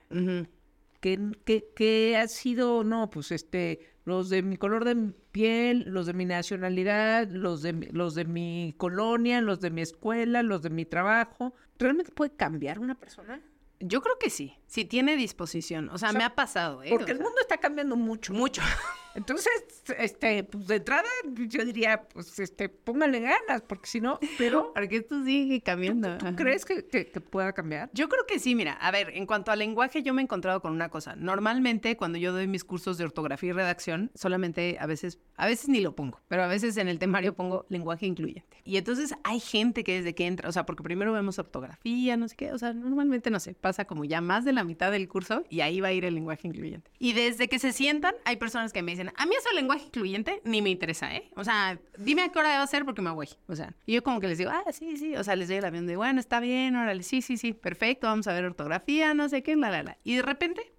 [1.00, 3.78] que, que, que, ha sido, no, pues este,
[4.10, 8.74] los de mi color de piel, los de mi nacionalidad, los de, los de mi
[8.76, 11.54] colonia, los de mi escuela, los de mi trabajo.
[11.78, 13.40] ¿Realmente puede cambiar una persona?
[13.78, 15.88] Yo creo que sí, si tiene disposición.
[15.90, 16.82] O sea, me ha pasado.
[16.82, 16.90] ¿eh?
[16.90, 18.34] Porque el mundo está cambiando mucho.
[18.34, 18.62] Mucho.
[19.14, 19.50] Entonces,
[19.98, 21.08] este, pues de entrada,
[21.48, 24.72] yo diría, pues, este, póngale ganas, porque si no, pero...
[24.72, 26.16] Porque esto sigue cambiando.
[26.18, 27.90] ¿Tú, crees que, que, pueda cambiar?
[27.92, 30.60] Yo creo que sí, mira, a ver, en cuanto al lenguaje, yo me he encontrado
[30.60, 31.16] con una cosa.
[31.16, 35.68] Normalmente, cuando yo doy mis cursos de ortografía y redacción, solamente a veces, a veces
[35.68, 38.58] ni lo pongo, pero a veces en el temario pongo lenguaje incluyente.
[38.64, 42.28] Y entonces hay gente que desde que entra, o sea, porque primero vemos ortografía, no
[42.28, 45.08] sé qué, o sea, normalmente, no sé, pasa como ya más de la mitad del
[45.08, 46.90] curso y ahí va a ir el lenguaje incluyente.
[46.98, 50.40] Y desde que se sientan, hay personas que me dicen, a mí eso lenguaje incluyente
[50.44, 51.30] ni me interesa, ¿eh?
[51.36, 53.28] O sea, dime a qué hora debo hacer porque me voy.
[53.46, 55.16] O sea, y yo como que les digo, ah, sí, sí.
[55.16, 58.06] O sea, les doy el avión de, bueno, está bien, órale, sí, sí, sí, perfecto,
[58.06, 59.98] vamos a ver ortografía, no sé qué, la, la, la.
[60.04, 60.72] Y de repente,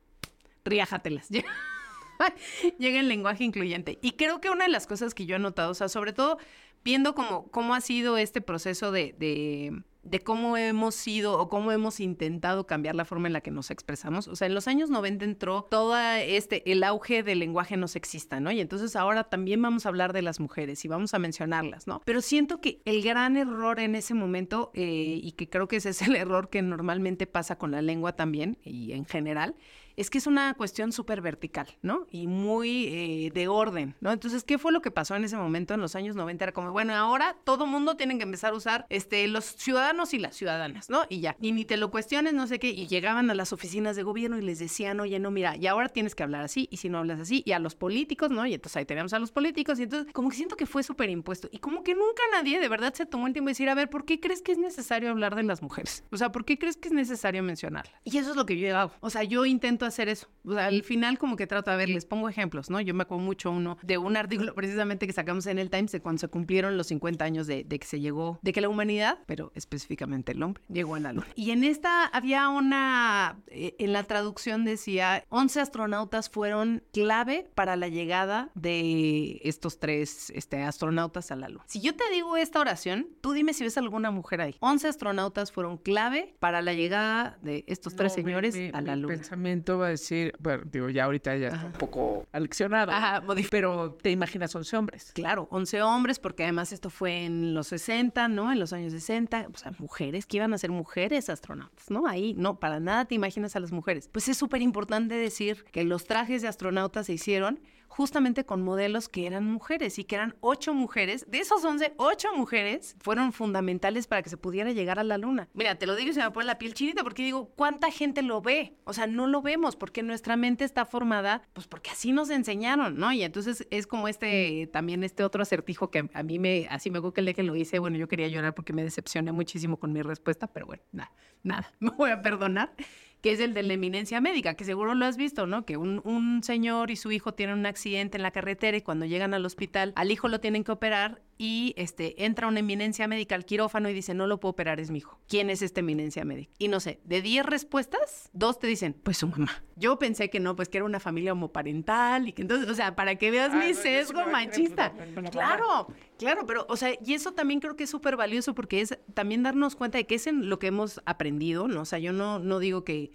[0.66, 1.30] riájatelas.
[2.78, 3.98] Llega el lenguaje incluyente.
[4.02, 6.38] Y creo que una de las cosas que yo he notado, o sea, sobre todo
[6.84, 9.84] viendo cómo, cómo ha sido este proceso de
[10.24, 14.28] cómo hemos sido o cómo hemos intentado cambiar la forma en la que nos expresamos.
[14.28, 18.40] O sea, en los años 90 entró todo este, el auge del lenguaje no sexista,
[18.40, 18.52] ¿no?
[18.52, 22.02] Y entonces ahora también vamos a hablar de las mujeres y vamos a mencionarlas, ¿no?
[22.06, 25.90] Pero siento que el gran error en ese momento, eh, y que creo que ese
[25.90, 29.56] es el error que normalmente pasa con la lengua también y en general,
[29.96, 32.08] es que es una cuestión súper vertical, ¿no?
[32.10, 34.12] Y muy eh, de orden, ¿no?
[34.12, 36.44] Entonces, ¿qué fue lo que pasó en ese momento en los años 90?
[36.44, 40.20] Era como, bueno, ahora todo mundo tiene que empezar a usar este, los ciudadanos y
[40.20, 41.04] las ciudadanas, ¿no?
[41.10, 41.36] Y ya.
[41.42, 42.70] Y ni te lo cuestiones, no sé qué.
[42.70, 45.90] Y llegaban a las oficinas de gobierno y les decían, oye, no, mira, y ahora
[45.90, 48.46] tienes que hablar así, y si no hablas así, y a los políticos, ¿no?
[48.46, 51.10] Y entonces ahí tenemos a los políticos, y entonces como que siento que fue súper
[51.10, 51.50] impuesto.
[51.52, 53.90] Y como que nunca nadie de verdad se tomó el tiempo de decir, a ver,
[53.90, 56.04] ¿por qué crees que es necesario hablar de las mujeres?
[56.12, 57.92] O sea, ¿por qué crees que es necesario mencionarla?
[58.04, 58.92] Y eso es lo que yo hago.
[59.00, 60.28] O sea, yo intento hacer eso.
[60.46, 62.82] O sea, al final como que trato, a ver, les pongo ejemplos, ¿no?
[62.82, 66.02] Yo me acuerdo mucho uno de un artículo precisamente que sacamos en el Times de
[66.02, 69.52] cuando se cumplieron los 50 años de, que se llegó, de que la humanidad, pero
[69.56, 71.28] específicamente el hombre, llegó a la luna.
[71.36, 77.76] Y en esta había una, eh, en la traducción decía, 11 astronautas fueron clave para
[77.76, 81.64] la llegada de estos tres este, astronautas a la luna.
[81.68, 84.56] Si yo te digo esta oración, tú dime si ves alguna mujer ahí.
[84.60, 89.14] 11 astronautas fueron clave para la llegada de estos tres señores a la luna.
[89.14, 93.24] Mi pensamiento va a decir, bueno, digo, ya ahorita ya está un poco aleccionado, Ajá,
[93.50, 95.12] pero te imaginas 11 hombres.
[95.14, 98.52] Claro, 11 hombres, porque además esto fue en los 60, ¿no?
[98.52, 102.08] En los años 60, o sea, mujeres que iban a ser mujeres astronautas, ¿no?
[102.08, 104.08] Ahí, no, para nada te imaginas a las mujeres.
[104.08, 107.60] Pues es súper importante decir que los trajes de astronautas se hicieron
[107.92, 111.30] justamente con modelos que eran mujeres y que eran ocho mujeres.
[111.30, 115.50] De esos once, ocho mujeres fueron fundamentales para que se pudiera llegar a la luna.
[115.54, 118.22] Mira, te lo digo y se me pone la piel chinita porque digo, ¿cuánta gente
[118.22, 118.78] lo ve?
[118.86, 122.98] O sea, no lo vemos porque nuestra mente está formada, pues porque así nos enseñaron,
[122.98, 123.12] ¿no?
[123.12, 127.00] Y entonces es como este, también este otro acertijo que a mí me, así me
[127.00, 129.92] acuerdo que el que lo hice, bueno, yo quería llorar porque me decepcioné muchísimo con
[129.92, 131.12] mi respuesta, pero bueno, nada,
[131.44, 132.74] nada, me voy a perdonar
[133.22, 135.66] que es el de la eminencia médica, que seguro lo has visto, ¿no?
[135.66, 139.06] Que un, un, señor y su hijo tienen un accidente en la carretera y cuando
[139.06, 143.34] llegan al hospital, al hijo lo tienen que operar y este, entra una eminencia médica
[143.34, 145.20] al quirófano y dice, no lo puedo operar, es mi hijo.
[145.28, 146.52] ¿Quién es esta eminencia médica?
[146.60, 149.64] Y no sé, de 10 respuestas, dos te dicen, pues su mamá.
[149.76, 152.96] Yo pensé que no, pues que era una familia homoparental y que entonces, o sea,
[152.96, 154.94] para que veas mi sesgo machista.
[155.32, 155.88] Claro,
[156.20, 159.42] claro, pero, o sea, y eso también creo que es súper valioso porque es también
[159.42, 161.82] darnos cuenta de que es en lo que hemos aprendido, ¿no?
[161.82, 163.14] O sea, yo no, no digo que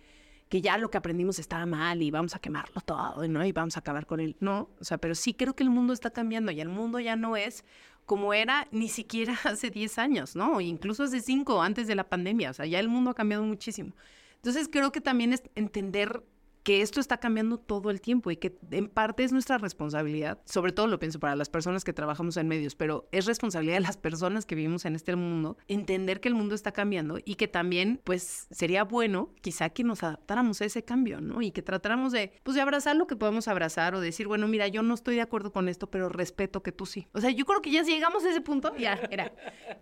[0.48, 3.44] que ya lo que aprendimos estaba mal y vamos a quemarlo todo, ¿no?
[3.44, 4.36] Y vamos a acabar con él.
[4.40, 7.16] No, o sea, pero sí creo que el mundo está cambiando y el mundo ya
[7.16, 7.64] no es
[8.06, 10.60] como era ni siquiera hace 10 años, ¿no?
[10.60, 13.92] Incluso hace 5 antes de la pandemia, o sea, ya el mundo ha cambiado muchísimo.
[14.36, 16.22] Entonces creo que también es entender
[16.66, 20.72] que esto está cambiando todo el tiempo y que en parte es nuestra responsabilidad, sobre
[20.72, 23.96] todo lo pienso para las personas que trabajamos en medios, pero es responsabilidad de las
[23.96, 28.00] personas que vivimos en este mundo entender que el mundo está cambiando y que también
[28.02, 31.40] pues sería bueno quizá que nos adaptáramos a ese cambio, ¿no?
[31.40, 34.66] Y que tratáramos de pues de abrazar lo que podemos abrazar o decir, bueno, mira,
[34.66, 37.06] yo no estoy de acuerdo con esto, pero respeto que tú sí.
[37.12, 39.32] O sea, yo creo que ya si llegamos a ese punto, ya, era,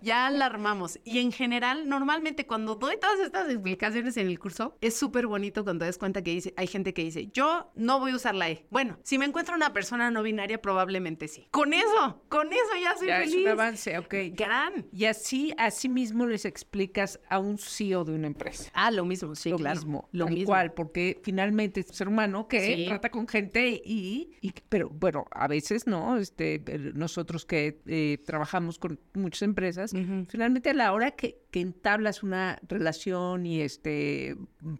[0.02, 1.00] ya la armamos.
[1.02, 5.64] Y en general, normalmente cuando doy todas estas explicaciones en el curso, es súper bonito
[5.64, 8.34] cuando te das cuenta que dice, hay gente que dice, yo no voy a usar
[8.34, 8.66] la E.
[8.68, 11.46] Bueno, si me encuentro una persona no binaria, probablemente sí.
[11.52, 13.34] Con eso, con eso ya soy feliz.
[13.34, 14.14] Es un avance, ok.
[14.32, 14.86] Gran.
[14.92, 18.72] Y así, así mismo les explicas a un CEO de una empresa.
[18.74, 19.78] Ah, lo mismo, sí, lo claro.
[19.78, 20.42] Mismo, lo mismo.
[20.42, 25.26] Igual, porque finalmente es un ser humano que trata con gente y, y, pero bueno,
[25.30, 26.60] a veces no, este,
[26.94, 29.92] nosotros que eh, trabajamos con muchas empresas,
[30.28, 34.36] finalmente a la hora que, que entablas una relación y este,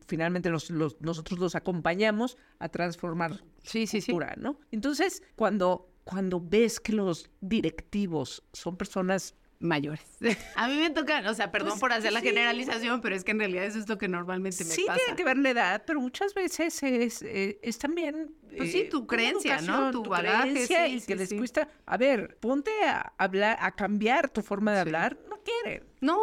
[0.09, 4.59] finalmente los, los, nosotros los acompañamos a transformar sí, sí, cultura, ¿no?
[4.73, 10.03] Entonces, cuando, cuando ves que los directivos son personas mayores.
[10.57, 13.31] A mí me toca, o sea, perdón pues, por hacer la generalización, pero es que
[13.31, 14.81] en realidad eso es lo que normalmente me pasa.
[14.81, 18.35] Sí, tiene que ver la edad, pero muchas veces es, eh, es también...
[18.57, 19.93] Pues sí, tu eh, creencia, ¿no?
[19.93, 21.69] Tu, bagaje, sí, que les cuesta...
[21.87, 25.85] A ver, ponte a hablar, a cambiar tu forma de hablar, no quieren.
[26.01, 26.19] No,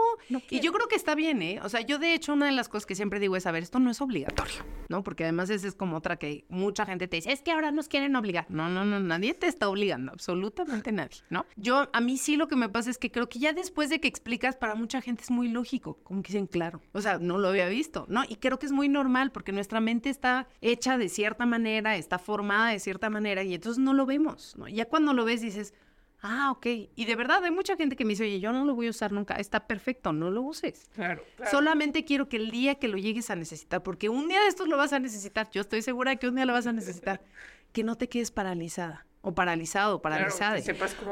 [0.50, 1.60] y yo creo que está bien, ¿eh?
[1.64, 3.64] O sea, yo de hecho una de las cosas que siempre digo es, a ver,
[3.64, 5.04] esto no es obligatorio, ¿no?
[5.04, 7.88] Porque además esa es como otra que mucha gente te dice, es que ahora nos
[7.88, 8.46] quieren obligar.
[8.50, 11.46] No, no, no, nadie te está obligando, absolutamente nadie, ¿no?
[11.56, 14.00] Yo, a mí sí lo que me pasa es que creo que ya después de
[14.00, 17.40] que explicas, para mucha gente es muy lógico, como que dicen, claro, o sea, no
[17.40, 18.24] lo había visto, ¿no?
[18.28, 22.20] Y creo que es muy normal porque nuestra mente está hecha de cierta manera, está
[22.20, 24.68] formada de cierta manera y entonces no lo vemos, ¿no?
[24.68, 25.74] Ya cuando lo ves dices,
[26.22, 26.68] Ah, ok.
[26.96, 28.90] Y de verdad hay mucha gente que me dice, oye, yo no lo voy a
[28.92, 29.36] usar nunca.
[29.36, 30.90] Está perfecto, no lo uses.
[30.94, 34.48] Claro, Solamente quiero que el día que lo llegues a necesitar, porque un día de
[34.48, 37.22] estos lo vas a necesitar, yo estoy segura que un día lo vas a necesitar,
[37.74, 40.58] que no te quedes paralizada o paralizado paralizada.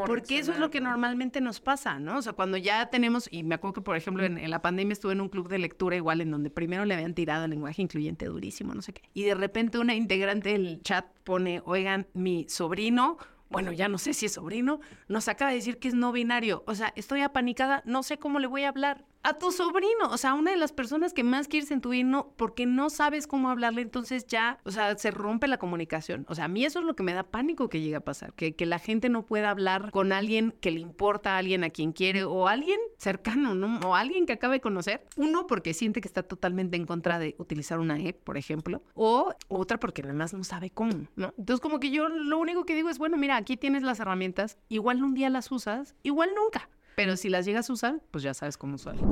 [0.07, 2.17] porque eso es lo que normalmente nos pasa, ¿no?
[2.17, 4.93] O sea, cuando ya tenemos, y me acuerdo que, por ejemplo, en, en, la pandemia
[4.93, 7.81] estuve en un club de lectura igual, en donde primero le habían tirado el lenguaje
[7.81, 9.03] incluyente durísimo, no sé qué.
[9.13, 13.17] Y de repente una integrante del chat pone, oigan, mi sobrino
[13.49, 16.63] bueno, ya no sé si es sobrino, nos acaba de decir que es no binario.
[16.67, 19.05] O sea, estoy apanicada, no sé cómo le voy a hablar.
[19.23, 22.03] A tu sobrino, o sea, una de las personas que más quieres en tu vida,
[22.03, 26.25] no, porque no sabes cómo hablarle, entonces ya, o sea, se rompe la comunicación.
[26.29, 28.33] O sea, a mí eso es lo que me da pánico que llegue a pasar,
[28.33, 31.69] que, que la gente no pueda hablar con alguien que le importa, a alguien a
[31.69, 33.79] quien quiere, o alguien cercano, ¿no?
[33.87, 35.05] O alguien que acabe de conocer.
[35.17, 39.33] Uno, porque siente que está totalmente en contra de utilizar una E, por ejemplo, o
[39.47, 41.33] otra porque además no sabe cómo, ¿no?
[41.37, 44.57] Entonces, como que yo lo único que digo es, bueno, mira, aquí tienes las herramientas,
[44.69, 46.69] igual un día las usas, igual nunca.
[46.99, 49.05] Pero si las llegas a usar, pues ya sabes cómo usarlas.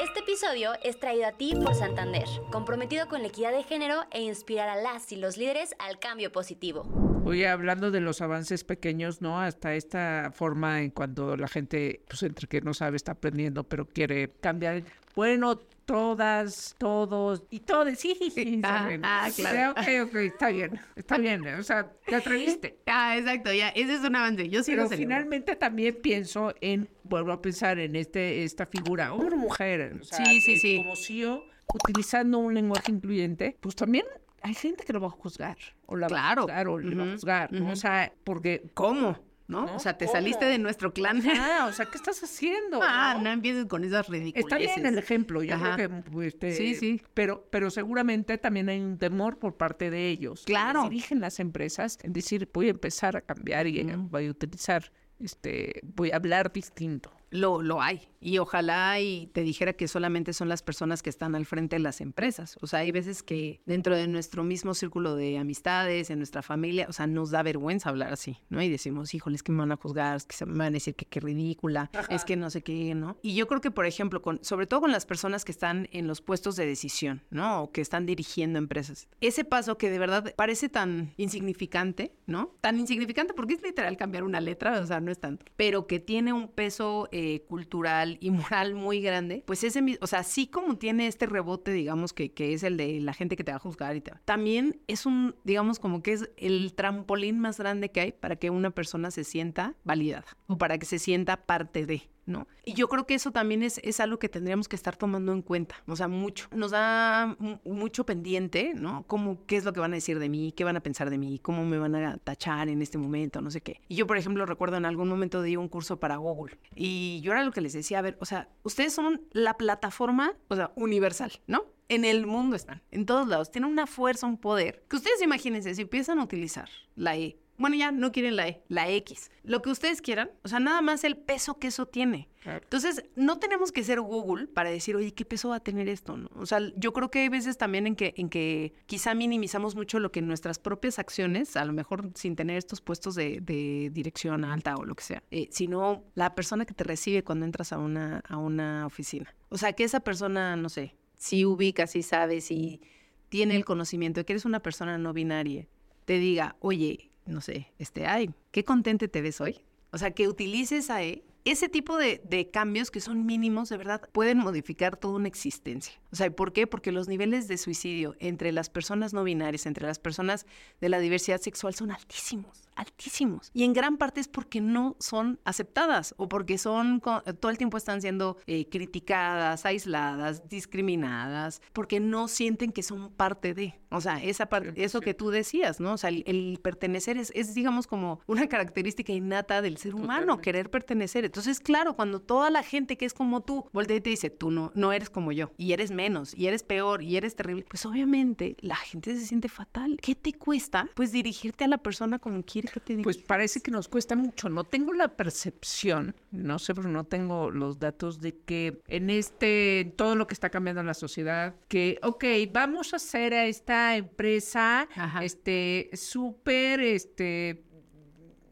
[0.00, 4.22] Este episodio es traído a ti por Santander, comprometido con la equidad de género e
[4.22, 6.84] inspirar a las y los líderes al cambio positivo.
[7.24, 9.40] Oye, hablando de los avances pequeños, ¿no?
[9.40, 13.88] Hasta esta forma en cuando la gente, pues entre que no sabe, está aprendiendo, pero
[13.88, 14.84] quiere cambiar.
[15.16, 17.98] Bueno, todas, todos y todos.
[17.98, 18.60] Sí, sí, sí.
[18.64, 19.70] Ah, ah, claro.
[19.72, 21.46] Ok, ok, está bien, está bien.
[21.46, 22.78] O sea, te atreviste.
[22.86, 24.48] Ah, exacto, ya, ese es un avance.
[24.48, 29.12] Yo sí Pero lo finalmente también pienso en, vuelvo a pensar en este, esta figura,
[29.12, 29.98] hombre o mujer.
[30.00, 30.76] o sea, Sí, sí, eh, sí.
[30.78, 34.04] Como CEO, utilizando un lenguaje incluyente, pues también
[34.42, 35.56] hay gente que lo va a juzgar.
[35.86, 36.42] O la va a Claro.
[36.42, 37.54] juzgar, o le va a juzgar.
[37.54, 38.64] O sea, porque.
[38.74, 39.18] ¿Cómo?
[39.52, 39.66] ¿No?
[39.66, 39.76] ¿No?
[39.76, 40.16] O sea, te ¿Cómo?
[40.16, 41.22] saliste de nuestro clan.
[41.38, 42.80] Ah, o sea, ¿qué estás haciendo?
[42.82, 43.24] Ah, no?
[43.24, 44.74] no empieces con esas Está ridiculeces.
[44.76, 45.76] bien el ejemplo, yo Ajá.
[45.76, 47.02] creo que pues, este, Sí, sí.
[47.14, 50.42] Pero, pero seguramente también hay un temor por parte de ellos.
[50.44, 50.84] Claro.
[50.84, 54.90] dirigen las empresas en decir voy a empezar a cambiar y eh, voy a utilizar,
[55.20, 57.12] este, voy a hablar distinto.
[57.32, 58.08] Lo, lo hay.
[58.22, 61.80] Y ojalá y te dijera que solamente son las personas que están al frente de
[61.80, 62.56] las empresas.
[62.60, 66.86] O sea, hay veces que dentro de nuestro mismo círculo de amistades, en nuestra familia,
[66.88, 68.62] o sea, nos da vergüenza hablar así, ¿no?
[68.62, 70.70] Y decimos, híjole, es que me van a juzgar, es que se me van a
[70.70, 73.16] decir que qué ridícula, es que no sé qué, ¿no?
[73.22, 76.06] Y yo creo que, por ejemplo, con, sobre todo con las personas que están en
[76.06, 77.62] los puestos de decisión, ¿no?
[77.62, 79.08] O que están dirigiendo empresas.
[79.20, 82.54] Ese paso que de verdad parece tan insignificante, ¿no?
[82.60, 85.98] Tan insignificante porque es literal cambiar una letra, o sea, no es tanto, pero que
[85.98, 88.30] tiene un peso eh, cultural y
[88.60, 92.32] moral muy grande, pues ese mismo, o sea, así como tiene este rebote, digamos, que,
[92.32, 94.80] que es el de la gente que te va a juzgar y te va- también
[94.86, 98.70] es un, digamos, como que es el trampolín más grande que hay para que una
[98.70, 102.02] persona se sienta validada o para que se sienta parte de.
[102.24, 102.46] ¿No?
[102.64, 105.42] Y yo creo que eso también es, es algo que tendríamos que estar tomando en
[105.42, 106.46] cuenta, o sea, mucho.
[106.54, 109.04] Nos da mu- mucho pendiente, ¿no?
[109.08, 111.18] Como qué es lo que van a decir de mí, qué van a pensar de
[111.18, 113.80] mí, cómo me van a tachar en este momento, no sé qué.
[113.88, 117.32] Y yo, por ejemplo, recuerdo en algún momento di un curso para Google y yo
[117.32, 120.70] era lo que les decía, a ver, o sea, ustedes son la plataforma, o sea,
[120.76, 121.64] universal, ¿no?
[121.88, 125.74] En el mundo están, en todos lados, tienen una fuerza, un poder, que ustedes imagínense,
[125.74, 129.62] si empiezan a utilizar la E, bueno, ya no quieren la E, la X, lo
[129.62, 132.28] que ustedes quieran, o sea, nada más el peso que eso tiene.
[132.44, 136.16] Entonces, no tenemos que ser Google para decir, oye, ¿qué peso va a tener esto?
[136.16, 136.28] no?
[136.34, 140.00] O sea, yo creo que hay veces también en que, en que quizá minimizamos mucho
[140.00, 144.44] lo que nuestras propias acciones, a lo mejor sin tener estos puestos de, de dirección
[144.44, 147.78] alta o lo que sea, eh, sino la persona que te recibe cuando entras a
[147.78, 149.34] una, a una oficina.
[149.50, 152.80] O sea, que esa persona, no sé, si ubica, si sabe, si
[153.28, 155.68] tiene el conocimiento de que eres una persona no binaria,
[156.04, 159.60] te diga, oye, no sé, este, ay, qué contente te ves hoy.
[159.90, 163.76] O sea, que utilices a E, ese tipo de, de cambios que son mínimos, de
[163.76, 165.94] verdad, pueden modificar toda una existencia.
[166.12, 166.66] O sea, ¿por qué?
[166.66, 170.46] Porque los niveles de suicidio entre las personas no binarias, entre las personas
[170.80, 173.50] de la diversidad sexual son altísimos, altísimos.
[173.52, 177.76] Y en gran parte es porque no son aceptadas o porque son, todo el tiempo
[177.76, 183.80] están siendo eh, criticadas, aisladas, discriminadas, porque no sienten que son parte de.
[183.90, 185.92] O sea, esa parte, eso que tú decías, ¿no?
[185.92, 190.20] O sea, el, el pertenecer es, es, digamos, como una característica innata del ser humano,
[190.20, 190.42] Totalmente.
[190.42, 191.24] querer pertenecer.
[191.26, 194.50] Entonces, claro, cuando toda la gente que es como tú voltea y te dice, tú
[194.50, 197.84] no, no eres como yo, y eres menos, y eres peor, y eres terrible, pues
[197.84, 199.98] obviamente la gente se siente fatal.
[200.00, 200.88] ¿Qué te cuesta?
[200.94, 203.04] Pues dirigirte a la persona como quiere que te diga.
[203.04, 204.48] Pues parece que nos cuesta mucho.
[204.48, 209.80] No tengo la percepción, no sé, pero no tengo los datos de que en este,
[209.80, 213.46] en todo lo que está cambiando en la sociedad, que, ok, vamos a hacer a
[213.46, 215.24] esta empresa, Ajá.
[215.24, 217.64] este, súper, este,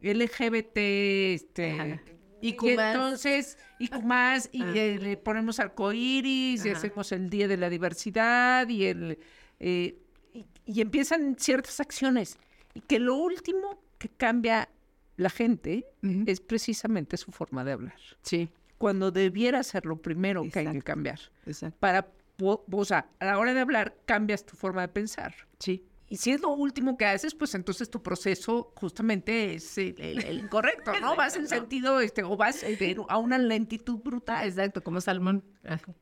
[0.02, 1.72] LGBT, este.
[1.72, 2.02] Ajá.
[2.42, 7.68] Y entonces, y más, y eh, le ponemos arcoíris, y hacemos el Día de la
[7.68, 9.18] Diversidad, y el
[9.58, 9.98] eh,
[10.32, 12.38] y, y empiezan ciertas acciones.
[12.72, 14.68] Y que lo último que cambia
[15.16, 15.86] la gente
[16.26, 17.94] es precisamente su forma de hablar.
[18.22, 21.20] Sí, Cuando debiera ser lo primero que hay que cambiar.
[21.46, 21.76] exacto.
[21.78, 22.10] Para,
[22.40, 25.34] o sea, a la hora de hablar, cambias tu forma de pensar.
[25.58, 25.84] Sí.
[26.08, 30.24] Y si es lo último que haces, pues entonces tu proceso justamente es el, el-
[30.24, 31.14] el incorrecto, ¿no?
[31.14, 32.64] Vas en sentido, este, o vas
[33.08, 34.48] a una lentitud brutal.
[34.48, 35.44] Exacto, como salmón.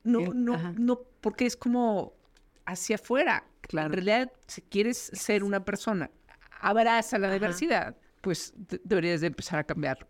[0.04, 0.72] No, no, ajá.
[0.78, 2.14] no, porque es como
[2.64, 3.44] hacia afuera.
[3.62, 3.88] Claro.
[3.88, 6.10] En realidad, si quieres ser una persona,
[6.60, 7.34] abraza la Ajá.
[7.34, 10.06] diversidad, pues de- deberías de empezar a cambiar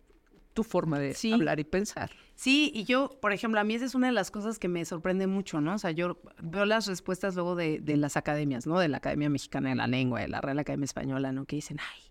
[0.53, 2.11] tu forma de hablar y pensar.
[2.35, 4.83] Sí, y yo, por ejemplo, a mí esa es una de las cosas que me
[4.85, 5.75] sorprende mucho, ¿no?
[5.75, 8.79] O sea, yo veo las respuestas luego de, de las academias, ¿no?
[8.79, 11.45] De la Academia Mexicana de la Lengua, de la Real Academia Española, ¿no?
[11.45, 12.01] Que dicen, ay,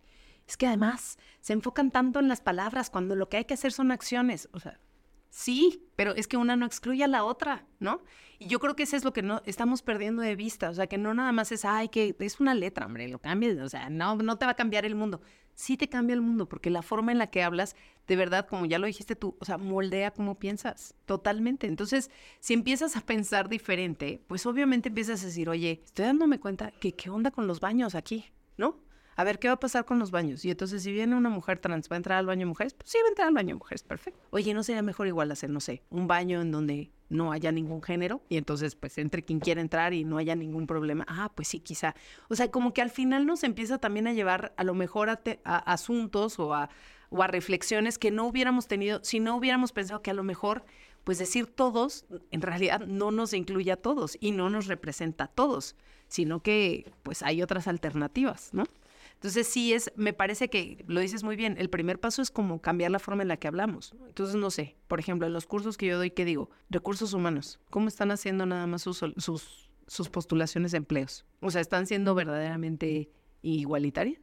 [0.46, 3.72] es que además se enfocan tanto en las palabras cuando lo que hay que hacer
[3.72, 4.48] son acciones.
[4.52, 4.78] O sea,
[5.30, 8.02] Sí, pero es que una no excluye a la otra, ¿no?
[8.38, 10.86] Y yo creo que eso es lo que no estamos perdiendo de vista, o sea,
[10.86, 13.90] que no nada más es, ay, que es una letra, hombre, lo cambies, o sea,
[13.90, 15.20] no, no te va a cambiar el mundo.
[15.54, 17.74] Sí te cambia el mundo, porque la forma en la que hablas,
[18.06, 21.66] de verdad, como ya lo dijiste tú, o sea, moldea cómo piensas, totalmente.
[21.66, 26.70] Entonces, si empiezas a pensar diferente, pues obviamente empiezas a decir, oye, estoy dándome cuenta
[26.70, 28.26] que qué onda con los baños aquí,
[28.56, 28.78] ¿no?
[29.18, 30.44] A ver qué va a pasar con los baños.
[30.44, 32.72] Y entonces, si viene una mujer trans, ¿va a entrar al baño de mujeres?
[32.74, 34.20] Pues sí, va a entrar al baño de mujeres, perfecto.
[34.30, 37.82] Oye, ¿no sería mejor igual hacer, no sé, un baño en donde no haya ningún
[37.82, 38.22] género?
[38.28, 41.04] Y entonces, pues, entre quien quiera entrar y no haya ningún problema.
[41.08, 41.96] Ah, pues sí, quizá.
[42.28, 45.18] O sea, como que al final nos empieza también a llevar a lo mejor a,
[45.44, 46.70] asuntos o a,
[47.10, 50.64] o a reflexiones que no hubiéramos tenido si no hubiéramos pensado que a lo mejor
[51.02, 55.28] pues decir todos en realidad no nos incluye a todos y no nos representa a
[55.28, 55.74] todos,
[56.06, 58.64] sino que pues hay otras alternativas, ¿no?
[59.18, 62.60] Entonces sí es, me parece que lo dices muy bien, el primer paso es como
[62.60, 63.92] cambiar la forma en la que hablamos.
[64.06, 66.50] Entonces no sé, por ejemplo, en los cursos que yo doy, ¿qué digo?
[66.70, 71.26] Recursos humanos, ¿cómo están haciendo nada más sus, sus, sus postulaciones de empleos?
[71.40, 73.10] O sea, ¿están siendo verdaderamente
[73.42, 74.20] igualitarias?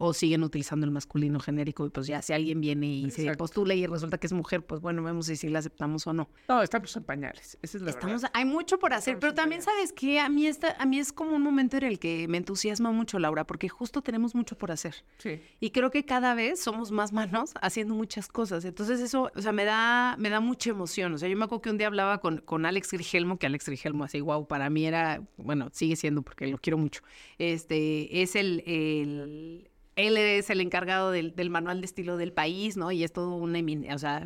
[0.00, 3.74] O siguen utilizando el masculino genérico y pues ya si alguien viene y se postula
[3.74, 6.28] y resulta que es mujer, pues bueno, vemos si, si la aceptamos o no.
[6.48, 9.92] No, estamos en pañales, esa es la estamos, Hay mucho por hacer, pero también sabes
[9.92, 12.92] que a mí, está, a mí es como un momento en el que me entusiasma
[12.92, 14.94] mucho, Laura, porque justo tenemos mucho por hacer.
[15.18, 15.40] Sí.
[15.58, 18.64] Y creo que cada vez somos más manos haciendo muchas cosas.
[18.64, 21.12] Entonces eso, o sea, me da, me da mucha emoción.
[21.14, 23.66] O sea, yo me acuerdo que un día hablaba con, con Alex Grigelmo, que Alex
[23.66, 27.02] Grigelmo así, wow, para mí era, bueno, sigue siendo porque lo quiero mucho.
[27.38, 29.67] Este, es el, el
[29.98, 32.92] él es el encargado del, manual de estilo del país, ¿no?
[32.92, 34.22] Y es todo una eminencia, o sea,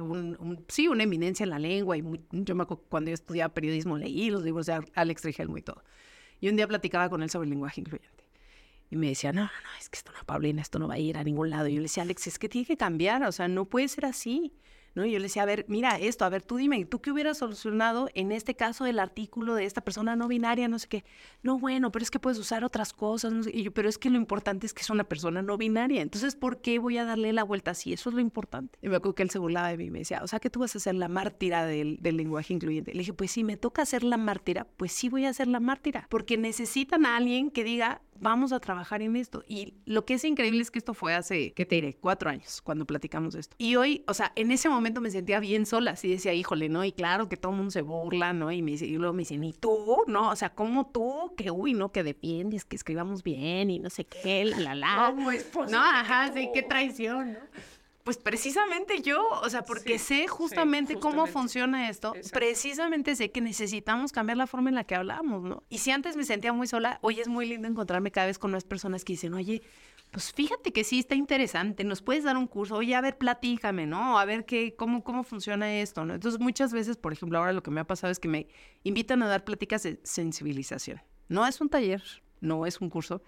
[0.69, 1.97] sí, una eminencia en la lengua.
[1.97, 5.63] Y yo me acuerdo cuando yo estudiaba periodismo leí los libros de Alex Rigelmo y
[5.63, 5.83] todo.
[6.41, 8.23] Y un día platicaba con él sobre el lenguaje incluyente.
[8.91, 10.99] Y me decía, no, no, no, es que esto no, Paulina, esto no va a
[10.99, 11.69] ir a ningún lado.
[11.69, 14.05] Y yo le decía, Alex, es que tiene que cambiar, o sea, no puede ser
[14.05, 14.53] así.
[14.95, 15.05] ¿No?
[15.05, 17.39] Y yo le decía, a ver, mira esto, a ver, tú dime, ¿tú qué hubieras
[17.39, 21.05] solucionado en este caso el artículo de esta persona no binaria, no sé qué?
[21.43, 24.17] No, bueno, pero es que puedes usar otras cosas, y yo, pero es que lo
[24.17, 27.45] importante es que es una persona no binaria, entonces, ¿por qué voy a darle la
[27.45, 27.93] vuelta así?
[27.93, 28.79] Eso es lo importante.
[28.83, 30.51] Y me acuerdo que él se burlaba de mí y me decía, o sea, que
[30.51, 32.93] tú vas a ser la mártira del, del lenguaje incluyente.
[32.93, 35.61] Le dije, pues si me toca ser la mártira, pues sí voy a ser la
[35.61, 39.45] mártira, porque necesitan a alguien que diga, vamos a trabajar en esto.
[39.47, 41.95] Y lo que es increíble es que esto fue hace, ¿qué te diré?
[41.95, 43.57] Cuatro años cuando platicamos esto.
[43.59, 46.85] Y hoy, o sea, en ese momento me sentía bien sola, así decía, híjole, ¿no?
[46.85, 48.51] Y claro que todo el mundo se burla, ¿no?
[48.53, 50.05] Y, me dice, y luego me dicen, ¿y tú?
[50.07, 50.31] ¿No?
[50.31, 51.33] O sea, ¿cómo tú?
[51.37, 51.93] Que, uy, ¿no?
[51.93, 55.11] Que defiendes, que escribamos bien y no sé qué, la, la.
[55.11, 57.39] No, pues, no, ajá, sí, qué traición, ¿no?
[58.05, 64.11] Pues precisamente yo, o sea, porque sé justamente, cómo funciona esto, precisamente sé que necesitamos
[64.11, 65.63] cambiar la forma en la que hablamos, ¿no?
[65.69, 68.51] Y si antes me sentía muy sola, hoy es muy lindo encontrarme cada vez con
[68.51, 69.63] más personas que dicen, oye,
[70.13, 73.87] pues fíjate que sí está interesante, nos puedes dar un curso, oye, a ver, platícame,
[73.87, 74.19] ¿no?
[74.19, 76.13] A ver qué, cómo, cómo funciona esto, ¿no?
[76.13, 78.47] Entonces muchas veces, por ejemplo, ahora lo que me ha pasado es que me
[78.85, 81.01] invitan a dar pláticas de sensibilización.
[81.29, 82.03] No es un taller,
[82.43, 83.23] no es un curso,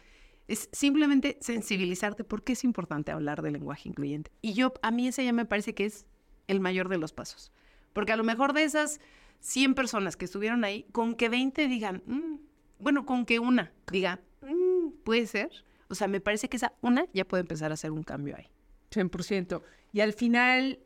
[0.46, 4.30] es simplemente sensibilizarte porque es importante hablar del lenguaje incluyente.
[4.42, 6.04] Y yo, a mí ese ya me parece que es
[6.48, 7.50] el mayor de los pasos.
[7.94, 9.00] Porque a lo mejor de esas
[9.40, 12.36] 100 personas que estuvieron ahí, con que 20 digan, mm",
[12.78, 15.64] bueno, con que una diga, mm, puede ser.
[15.94, 18.48] O sea, me parece que esa una ya puede empezar a hacer un cambio ahí.
[18.90, 19.62] 100%.
[19.92, 20.80] Y al final,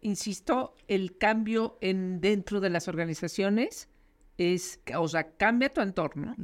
[0.00, 3.88] insisto, el cambio en, dentro de las organizaciones
[4.36, 6.34] es, o sea, cambia tu entorno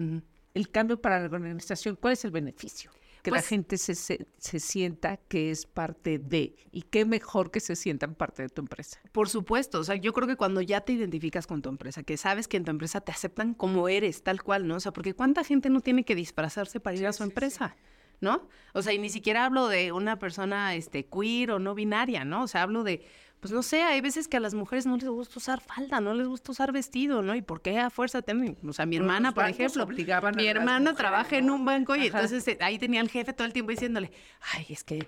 [0.55, 2.91] el cambio para la organización, ¿cuál es el beneficio?
[3.29, 7.61] Que la pues gente se, se, sienta que es parte de, y qué mejor que
[7.61, 9.01] se sientan parte de tu empresa.
[9.13, 12.17] Por supuesto, o sea, yo creo que cuando ya te identificas con tu empresa, que
[12.17, 14.77] sabes que en tu empresa te aceptan como eres, tal cual, ¿no?
[14.77, 17.77] O sea, porque cuánta gente no tiene que disfrazarse para ir a su empresa.
[18.21, 18.49] ¿no?
[18.75, 22.43] O sea, y ni siquiera hablo de una persona este, queer o no binaria, ¿no?
[22.43, 23.05] O sea, hablo de
[23.41, 26.15] pues no sé, hay veces que a las mujeres no les gusta usar falda, no
[26.15, 27.35] les gusta usar vestido, ¿no?
[27.35, 28.57] ¿Y por qué a fuerza tienen?
[28.67, 32.59] O sea, mi hermana, por ejemplo, mi hermana trabaja en un banco y entonces eh,
[32.61, 34.11] ahí tenía el jefe todo el tiempo diciéndole,
[34.55, 35.07] ay, es que,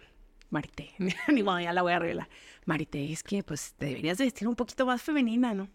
[0.51, 0.91] Marité,
[1.29, 2.29] ni modo, ya la voy a arreglar.
[2.67, 5.69] Marité, es que pues te deberías vestir un poquito más femenina, ¿no?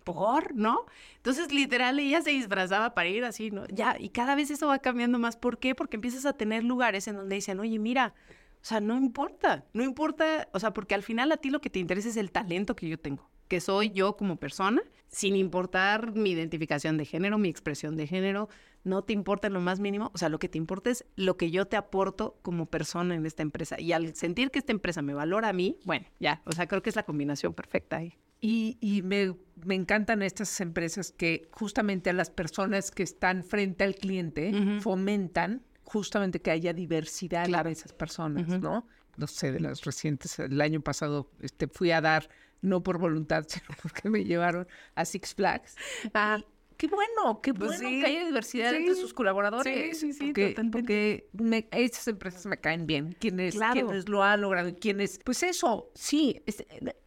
[0.00, 0.86] por, ¿no?
[1.16, 3.66] Entonces, literal, ella se disfrazaba para ir así, ¿no?
[3.68, 5.36] Ya, y cada vez eso va cambiando más.
[5.36, 5.74] ¿Por qué?
[5.74, 8.14] Porque empiezas a tener lugares en donde dicen, oye, mira,
[8.62, 11.70] o sea, no importa, no importa, o sea, porque al final a ti lo que
[11.70, 16.12] te interesa es el talento que yo tengo, que soy yo como persona, sin importar
[16.14, 18.48] mi identificación de género, mi expresión de género,
[18.84, 21.36] no te importa en lo más mínimo, o sea, lo que te importa es lo
[21.36, 23.80] que yo te aporto como persona en esta empresa.
[23.80, 26.82] Y al sentir que esta empresa me valora a mí, bueno, ya, o sea, creo
[26.82, 28.14] que es la combinación perfecta ahí.
[28.42, 29.34] Y, me,
[29.74, 35.62] encantan estas empresas que justamente a las personas que están frente al cliente fomentan
[35.92, 37.68] justamente que haya diversidad claro.
[37.68, 38.86] a esas personas, ¿no?
[39.16, 42.28] No sé, de las recientes, el año pasado este, fui a dar,
[42.62, 45.74] no por voluntad, sino porque me llevaron a Six Flags.
[46.14, 46.40] Ah,
[46.76, 49.98] qué bueno, qué pues bueno que haya diversidad entre sus colaboradores.
[49.98, 51.28] Sí, sí, sí, porque, porque
[51.72, 53.16] esas empresas me caen bien.
[53.18, 56.40] Quienes, quienes lo han logrado, quienes, pues eso, sí.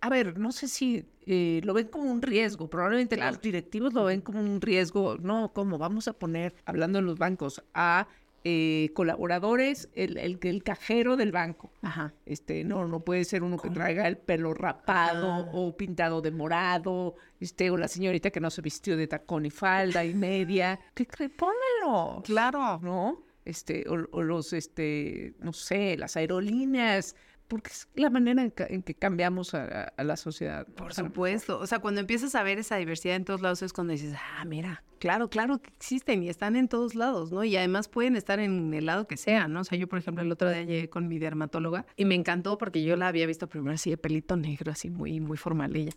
[0.02, 2.70] a ver, no sé si eh, lo ven como un riesgo.
[2.70, 5.18] Probablemente los directivos lo ven como un riesgo.
[5.20, 8.08] No, como vamos a poner, hablando en los bancos, a
[8.46, 11.72] eh, colaboradores, el, el, cajero del banco.
[11.82, 12.14] Ajá.
[12.26, 17.16] Este, no, no puede ser uno que traiga el pelo rapado o pintado de morado,
[17.39, 20.80] este, o la señorita que no se vistió de tacón y falda y media.
[20.94, 21.06] ¿Qué?
[21.06, 22.22] Pónmelo.
[22.26, 22.80] Claro.
[22.82, 23.24] ¿No?
[23.46, 27.16] Este, o, los, este, no sé, las aerolíneas
[27.48, 30.66] porque es la manera en que, cambiamos a, la sociedad.
[30.68, 31.60] Por supuesto.
[31.60, 34.46] O sea, cuando empiezas a ver esa diversidad en todos lados es cuando dices, ah,
[34.46, 37.44] mira, claro, claro que existen y están en todos lados, ¿no?
[37.44, 39.62] Y además pueden estar en el lado que sea, ¿no?
[39.62, 42.58] O sea, yo, por ejemplo, el otro día llegué con mi dermatóloga y me encantó
[42.58, 45.91] porque yo la había visto primero así de pelito negro, así muy, muy formal ella.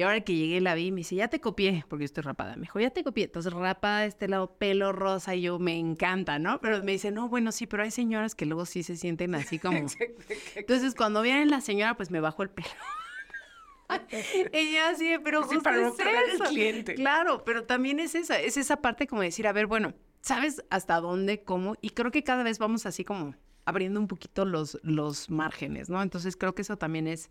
[0.00, 2.22] Y ahora que llegué la vi y me dice, ya te copié, porque yo estoy
[2.22, 2.56] rapada.
[2.56, 3.24] Me dijo, ya te copié.
[3.24, 6.58] Entonces, rapada este lado, pelo rosa, y yo me encanta, ¿no?
[6.62, 9.58] Pero me dice, no, bueno, sí, pero hay señoras que luego sí se sienten así
[9.58, 9.76] como.
[10.54, 12.70] Entonces, cuando viene la señora, pues me bajo el pelo.
[14.52, 16.94] Ella así, pero sí, para no el cliente.
[16.94, 19.92] Claro, pero también es esa, es esa parte como decir, a ver, bueno,
[20.22, 21.74] ¿sabes hasta dónde, cómo?
[21.82, 23.34] Y creo que cada vez vamos así como
[23.66, 26.00] abriendo un poquito los, los márgenes, ¿no?
[26.00, 27.30] Entonces creo que eso también es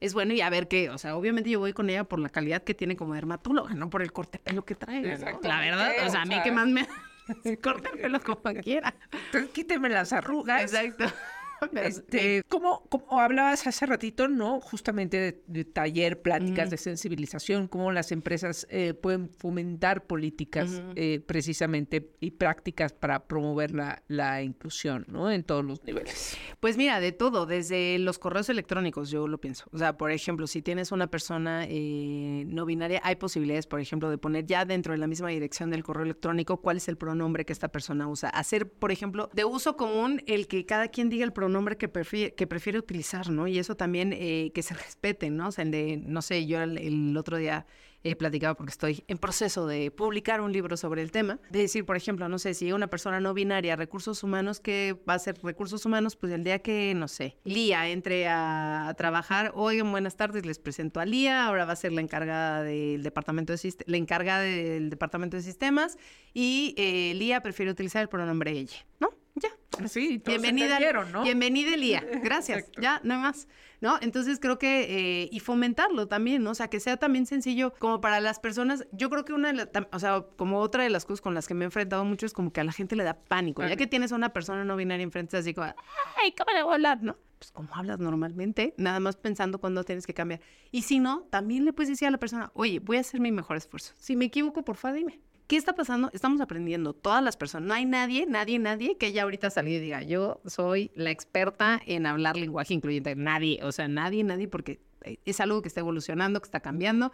[0.00, 2.28] es bueno y a ver qué, o sea, obviamente yo voy con ella por la
[2.28, 5.02] calidad que tiene como dermatóloga, no por el corte de pelo que trae.
[5.42, 6.86] La verdad, o sea, a mí que más me
[7.62, 8.94] corte el pelo como quiera.
[9.26, 10.62] Entonces quíteme las arrugas.
[10.62, 11.04] Exacto.
[11.88, 14.60] Este, como, como hablabas hace ratito, ¿no?
[14.60, 22.10] Justamente de, taller, pláticas de sensibilización, cómo las empresas eh, pueden fomentar políticas eh, precisamente
[22.20, 25.30] y prácticas para promover la, la inclusión, ¿no?
[25.30, 26.36] En todos los niveles.
[26.60, 29.64] Pues mira, de todo, desde los correos electrónicos, yo lo pienso.
[29.72, 34.10] O sea, por ejemplo, si tienes una persona eh, no binaria, hay posibilidades, por ejemplo,
[34.10, 37.44] de poner ya dentro de la misma dirección del correo electrónico cuál es el pronombre
[37.44, 38.28] que esta persona usa.
[38.30, 41.88] Hacer, por ejemplo, de uso común el que cada quien diga el pronombre nombre que
[41.88, 43.46] prefiere, que prefiere utilizar, ¿no?
[43.46, 45.48] Y eso también eh, que se respete, ¿no?
[45.48, 47.66] O sea, de, no sé, yo el, otro día
[48.04, 51.84] he platicado porque estoy en proceso de publicar un libro sobre el tema, de decir,
[51.84, 55.36] por ejemplo, no sé, si una persona no binaria, recursos humanos, que va a ser
[55.42, 60.46] recursos humanos, pues el día que, no sé, Lía entre a, trabajar, oigan, buenas tardes,
[60.46, 64.42] les presento a Lía, ahora va a ser la encargada del departamento de la encargada
[64.42, 65.98] del departamento de sistemas
[66.32, 69.10] y eh, Lía prefiere utilizar el pronombre ella, ¿no?
[69.40, 69.88] Ya.
[69.88, 70.78] Sí, bienvenida,
[71.12, 71.22] ¿no?
[71.22, 72.04] bienvenida Elía.
[72.22, 72.70] Gracias.
[72.80, 73.48] Ya, no más.
[73.80, 73.96] ¿No?
[74.00, 76.50] Entonces creo que, eh, y fomentarlo también, ¿no?
[76.50, 78.86] O sea, que sea también sencillo como para las personas.
[78.90, 81.46] Yo creo que una de las, o sea, como otra de las cosas con las
[81.46, 83.64] que me he enfrentado mucho es como que a la gente le da pánico.
[83.64, 85.72] Ya que tienes a una persona no binaria enfrente, así como,
[86.20, 87.02] ay, ¿cómo le voy a hablar?
[87.02, 87.16] ¿No?
[87.38, 90.40] Pues como hablas normalmente, nada más pensando cuándo tienes que cambiar.
[90.72, 93.30] Y si no, también le puedes decir a la persona, oye, voy a hacer mi
[93.30, 93.94] mejor esfuerzo.
[93.96, 95.20] Si me equivoco, por favor, dime.
[95.48, 96.10] ¿Qué está pasando?
[96.12, 97.66] Estamos aprendiendo todas las personas.
[97.66, 101.80] No hay nadie, nadie, nadie que ya ahorita salga y diga, yo soy la experta
[101.86, 103.16] en hablar lenguaje incluyente.
[103.16, 104.78] Nadie, o sea, nadie, nadie, porque
[105.24, 107.12] es algo que está evolucionando, que está cambiando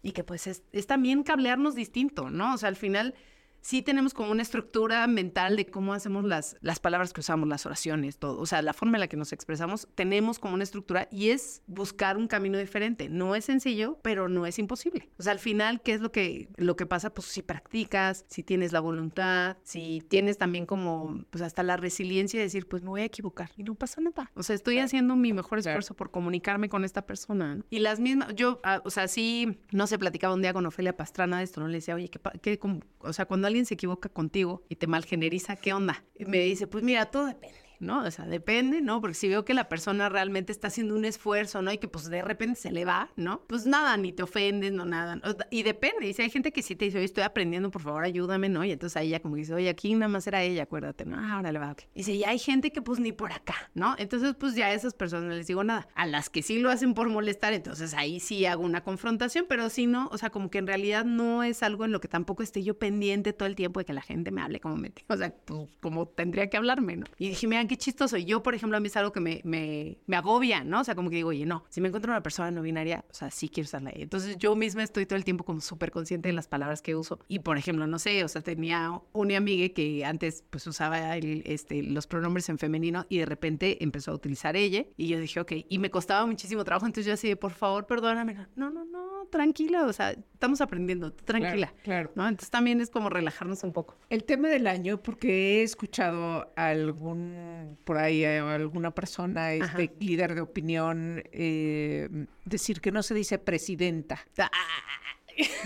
[0.00, 2.54] y que pues es, es también cablearnos distinto, ¿no?
[2.54, 3.16] O sea, al final
[3.62, 7.64] sí tenemos como una estructura mental de cómo hacemos las, las palabras que usamos, las
[7.64, 8.38] oraciones, todo.
[8.38, 11.62] O sea, la forma en la que nos expresamos, tenemos como una estructura y es
[11.66, 13.08] buscar un camino diferente.
[13.08, 15.08] No es sencillo, pero no es imposible.
[15.18, 17.14] O sea, al final, ¿qué es lo que, lo que pasa?
[17.14, 22.40] Pues si practicas, si tienes la voluntad, si tienes también como, pues hasta la resiliencia
[22.40, 24.30] de decir, pues me voy a equivocar y no pasa nada.
[24.34, 27.60] O sea, estoy haciendo mi mejor esfuerzo por comunicarme con esta persona.
[27.70, 30.96] Y las mismas, yo, ah, o sea, sí, no se platicaba un día con Ofelia
[30.96, 31.68] Pastrana de esto, ¿no?
[31.68, 32.58] Le decía, oye, ¿qué, qué
[32.98, 36.04] o sea, cuando alguien se equivoca contigo y te malgeneriza, ¿qué onda?
[36.18, 37.61] Y me dice, pues mira, todo depende.
[37.82, 38.04] ¿No?
[38.04, 39.00] O sea, depende, ¿no?
[39.00, 41.72] Porque si veo que la persona realmente está haciendo un esfuerzo, ¿no?
[41.72, 43.42] Y que pues de repente se le va, ¿no?
[43.46, 45.20] Pues nada, ni te ofendes, no nada.
[45.50, 48.04] Y depende, y si hay gente que sí te dice, oye, estoy aprendiendo, por favor,
[48.04, 48.64] ayúdame, ¿no?
[48.64, 51.18] Y entonces ahí ella como dice, oye, aquí nada más era ella, acuérdate, ¿no?
[51.18, 51.82] Ahora le va, ok.
[51.94, 53.94] Y si ya hay gente que pues ni por acá, ¿no?
[53.98, 55.88] Entonces pues ya a esas personas no les digo nada.
[55.94, 59.68] A las que sí lo hacen por molestar, entonces ahí sí hago una confrontación, pero
[59.68, 62.42] si no, o sea, como que en realidad no es algo en lo que tampoco
[62.42, 64.92] esté yo pendiente todo el tiempo de que la gente me hable como me...
[65.08, 67.06] O sea, pues como tendría que hablarme, ¿no?
[67.18, 68.18] Y dije, mira, qué chistoso.
[68.18, 70.80] Y yo, por ejemplo, a mí es algo que me, me, agobia, ¿no?
[70.80, 73.14] O sea, como que digo, oye, no, si me encuentro una persona no binaria, o
[73.14, 73.90] sea, sí quiero usarla.
[73.94, 77.18] Entonces yo misma estoy todo el tiempo como súper consciente de las palabras que uso.
[77.28, 81.42] Y, por ejemplo, no sé, o sea, tenía una amiga que antes pues usaba el,
[81.46, 84.84] este, los pronombres en femenino y de repente empezó a utilizar ella.
[84.98, 86.84] Y yo dije, ok, y me costaba muchísimo trabajo.
[86.84, 88.34] Entonces yo así, por favor, perdóname.
[88.54, 91.72] No, no, no, tranquila, o sea, estamos aprendiendo, tranquila.
[91.82, 92.26] Claro, ¿no?
[92.26, 93.96] Entonces también es como relajarnos un poco.
[94.10, 99.94] El tema del año, porque he escuchado a algún, por ahí, a alguna persona, este
[100.00, 102.08] líder de opinión, eh,
[102.44, 104.20] decir que no se dice presidenta.
[104.38, 104.50] Ah.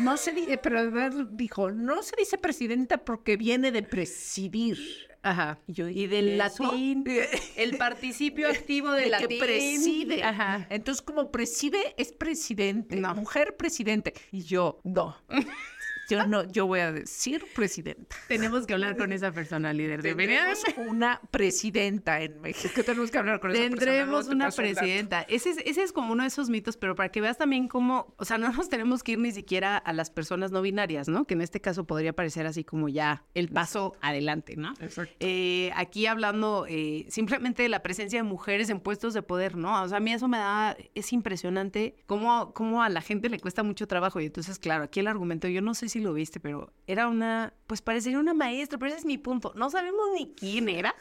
[0.01, 0.91] No se dice, pero
[1.27, 4.79] dijo, no se dice presidenta porque viene de presidir.
[5.27, 5.59] Ajá.
[5.67, 7.05] Y, yo, y del latín,
[7.57, 9.29] el participio activo del latín.
[9.29, 10.23] Que preside.
[10.23, 10.67] Ajá.
[10.71, 12.95] Entonces, como preside, es presidente.
[12.97, 13.15] No.
[13.15, 14.15] Mujer presidente.
[14.31, 15.17] Y yo, no.
[16.09, 18.17] Yo no, yo voy a decir presidenta.
[18.29, 20.03] Tenemos que hablar con esa persona, líder.
[20.03, 22.83] Tenemos una presidenta en México.
[22.85, 23.79] Tenemos que hablar con esa persona.
[23.79, 25.23] Tendremos una presidenta.
[25.23, 28.15] Ese es, ese es como uno de esos mitos, pero para que veas también cómo,
[28.19, 31.27] o sea, no nos tenemos que ir ni siquiera a las personas no binarias, ¿no?
[31.27, 34.75] Que en este caso podría parecer así como ya el paso adelante, ¿no?
[34.81, 35.15] Exacto.
[35.21, 39.83] Eh, aquí hablando eh, simplemente de la presencia de mujeres en puestos de poder, ¿no?
[39.83, 43.41] O sea, a mí eso me da, es impresionante cómo, cómo a la gente le
[43.41, 44.21] cuesta mucho trabajo.
[44.21, 47.53] Y entonces, claro, aquí el argumento, yo no sé si lo viste, pero era una,
[47.67, 49.53] pues parecería una maestra, pero ese es mi punto.
[49.57, 50.95] No sabemos ni quién era.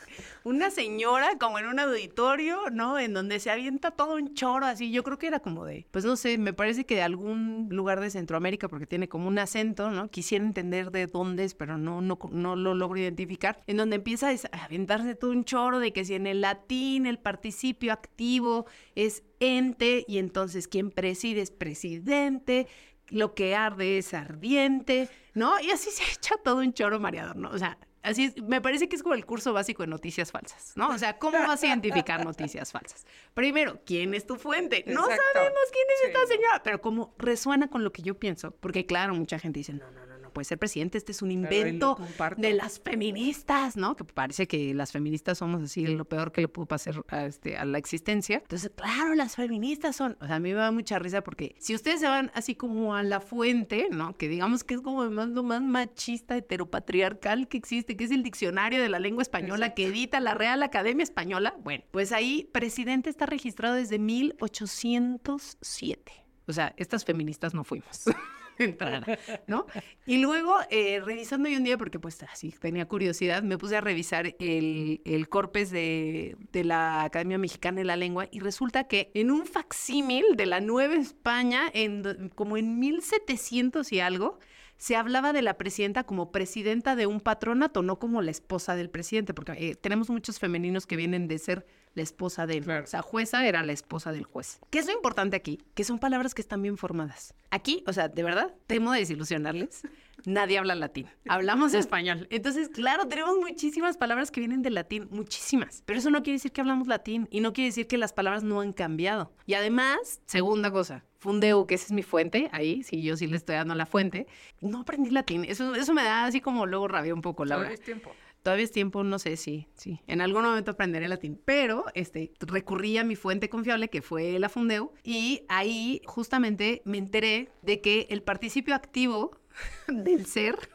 [0.43, 2.97] Una señora como en un auditorio, ¿no?
[2.97, 4.91] En donde se avienta todo un choro así.
[4.91, 7.99] Yo creo que era como de, pues no sé, me parece que de algún lugar
[7.99, 10.09] de Centroamérica, porque tiene como un acento, ¿no?
[10.09, 13.61] Quisiera entender de dónde es, pero no, no, no lo logro identificar.
[13.67, 17.19] En donde empieza a aventarse todo un choro de que si en el latín el
[17.19, 18.65] participio activo
[18.95, 22.67] es ente y entonces quien preside es presidente,
[23.09, 25.59] lo que arde es ardiente, ¿no?
[25.59, 27.49] Y así se echa todo un choro mareador, ¿no?
[27.49, 30.73] O sea, así es, me parece que es como el curso básico de noticias falsas,
[30.75, 30.89] ¿no?
[30.89, 33.05] O sea, ¿cómo vas a identificar noticias falsas?
[33.33, 34.83] Primero, ¿quién es tu fuente?
[34.87, 38.85] No sabemos quién es esta señora, pero como resuena con lo que yo pienso, porque
[38.85, 40.04] claro, mucha gente dice, no, no, no
[40.35, 41.97] puede ser presidente, este es un invento
[42.35, 43.95] de las feministas, ¿no?
[43.95, 47.57] Que parece que las feministas somos así lo peor que le pudo pasar a, este,
[47.57, 48.39] a la existencia.
[48.39, 51.73] Entonces, claro, las feministas son, o sea, a mí me da mucha risa porque si
[51.73, 54.17] ustedes se van así como a la fuente, ¿no?
[54.17, 58.21] Que digamos que es como más, lo más machista, heteropatriarcal que existe, que es el
[58.21, 63.09] diccionario de la lengua española que edita la Real Academia Española, bueno, pues ahí presidente
[63.09, 66.11] está registrado desde 1807.
[66.47, 68.03] O sea, estas feministas no fuimos.
[68.57, 69.65] entrara, ¿no?
[70.05, 73.81] Y luego, eh, revisando yo un día, porque pues así tenía curiosidad, me puse a
[73.81, 79.11] revisar el, el corpus de, de, la Academia Mexicana de la Lengua y resulta que
[79.13, 84.39] en un facsímil de la Nueva España, en, como en 1700 y algo,
[84.77, 88.89] se hablaba de la presidenta como presidenta de un patronato, no como la esposa del
[88.89, 91.65] presidente, porque eh, tenemos muchos femeninos que vienen de ser
[91.95, 94.59] la esposa de O sea, jueza era la esposa del juez.
[94.69, 95.63] ¿Qué es lo importante aquí?
[95.73, 97.33] Que son palabras que están bien formadas.
[97.49, 99.83] Aquí, o sea, de verdad, temo de desilusionarles.
[100.25, 101.07] Nadie habla latín.
[101.27, 102.27] Hablamos español.
[102.31, 105.83] Entonces, claro, tenemos muchísimas palabras que vienen del latín, muchísimas.
[105.85, 108.43] Pero eso no quiere decir que hablamos latín y no quiere decir que las palabras
[108.43, 109.31] no han cambiado.
[109.45, 113.37] Y además, segunda cosa, Fundeu, que esa es mi fuente, ahí, sí, yo sí le
[113.37, 114.27] estoy dando la fuente.
[114.59, 115.45] No aprendí latín.
[115.45, 117.71] Eso, eso me da así como luego rabia un poco, Laura.
[117.71, 118.11] Es tiempo.
[118.45, 120.01] Todavía es tiempo, no sé si, sí.
[120.05, 124.49] En algún momento aprenderé latín, pero este, recurrí a mi fuente confiable, que fue la
[124.49, 129.35] Fundeu, y ahí justamente me enteré de que el participio activo
[129.87, 130.69] del ser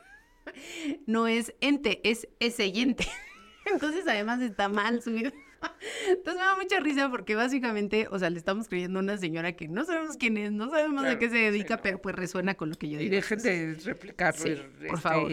[1.07, 3.07] no es ente, es eseyente.
[3.67, 5.31] Entonces, además está mal subido.
[6.09, 9.53] Entonces me da mucha risa porque básicamente, o sea, le estamos creyendo a una señora
[9.53, 12.71] que no sabemos quién es, no sabemos a qué se dedica, pero pues resuena con
[12.71, 13.09] lo que yo digo.
[13.13, 15.33] Y dejen de replicarlo, por este, favor.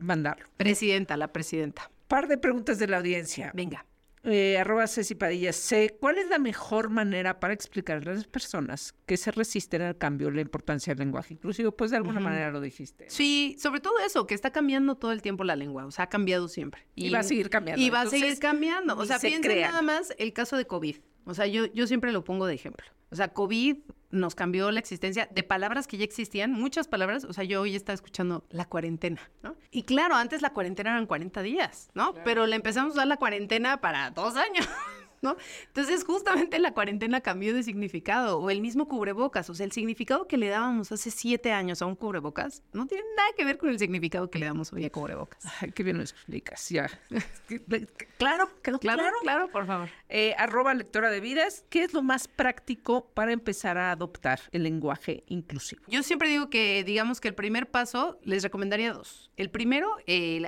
[0.00, 0.46] mandarlo.
[0.56, 1.90] Presidenta, la presidenta.
[2.08, 3.50] Par de preguntas de la audiencia.
[3.54, 3.84] Venga
[4.26, 5.96] eh, arroba Ceci Padilla C.
[6.00, 10.30] ¿Cuál es la mejor manera para explicar a las personas que se resisten al cambio
[10.30, 11.72] la importancia del lenguaje inclusivo?
[11.72, 13.06] Pues de alguna manera lo dijiste.
[13.08, 16.08] Sí, sobre todo eso, que está cambiando todo el tiempo la lengua, o sea, ha
[16.08, 16.86] cambiado siempre.
[16.96, 17.80] Y, va a seguir cambiando.
[17.80, 18.96] Y va a seguir cambiando.
[18.96, 20.96] O sea, piensen nada más el caso de COVID.
[21.24, 22.86] O sea, yo, yo siempre lo pongo de ejemplo.
[23.10, 23.76] O sea, COVID
[24.10, 27.24] nos cambió la existencia de palabras que ya existían, muchas palabras.
[27.24, 29.56] O sea, yo hoy estaba escuchando la cuarentena, ¿no?
[29.70, 32.14] Y claro, antes la cuarentena eran 40 días, ¿no?
[32.24, 34.68] Pero le empezamos a dar la cuarentena para dos años.
[35.22, 35.36] ¿no?
[35.66, 40.26] Entonces, justamente la cuarentena cambió de significado, o el mismo cubrebocas, o sea, el significado
[40.26, 43.68] que le dábamos hace siete años a un cubrebocas no tiene nada que ver con
[43.68, 45.42] el significado que le damos hoy a cubrebocas.
[45.60, 46.88] Ay, qué bien lo explicas, ya.
[48.18, 49.88] claro, claro, claro, claro, por favor.
[50.08, 54.62] Eh, arroba lectora de vidas, ¿qué es lo más práctico para empezar a adoptar el
[54.62, 55.82] lenguaje inclusivo?
[55.88, 59.30] Yo siempre digo que, digamos que el primer paso, les recomendaría dos.
[59.36, 59.96] El primero,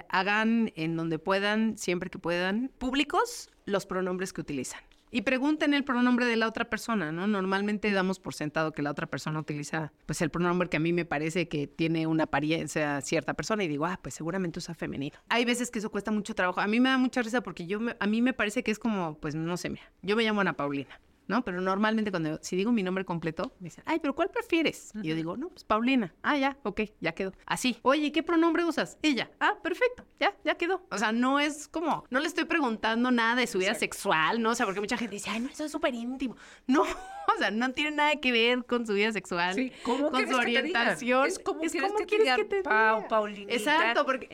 [0.08, 4.80] hagan en donde puedan, siempre que puedan, públicos los pronombres que utilizan.
[5.10, 7.26] Y pregunten el pronombre de la otra persona, ¿no?
[7.26, 10.92] Normalmente damos por sentado que la otra persona utiliza pues el pronombre que a mí
[10.92, 15.16] me parece que tiene una apariencia cierta persona y digo, ah, pues seguramente usa femenino.
[15.30, 16.60] Hay veces que eso cuesta mucho trabajo.
[16.60, 19.18] A mí me da mucha risa porque yo a mí me parece que es como,
[19.18, 21.00] pues no sé, mira, yo me llamo Ana Paulina.
[21.28, 21.44] ¿No?
[21.44, 24.90] Pero normalmente cuando, si digo mi nombre completo, me dicen, ay, pero ¿cuál prefieres?
[25.02, 26.14] Y yo digo, no, pues Paulina.
[26.22, 27.32] Ah, ya, ok, ya quedó.
[27.46, 27.78] Así.
[27.82, 28.98] Oye, ¿qué pronombre usas?
[29.02, 29.30] Ella.
[29.38, 30.86] Ah, perfecto, ya, ya quedó.
[30.90, 34.50] O sea, no es como, no le estoy preguntando nada de su vida sexual, ¿no?
[34.50, 36.36] O sea, porque mucha gente dice, ay, no, eso es súper íntimo.
[36.66, 36.82] No,
[37.36, 40.34] o sea, no tiene nada que ver con su vida sexual, sí, ¿cómo con su
[40.34, 41.26] orientación.
[41.26, 43.52] Es como, es como quieres que te Pau, Paulina.
[43.52, 44.28] Exacto, porque,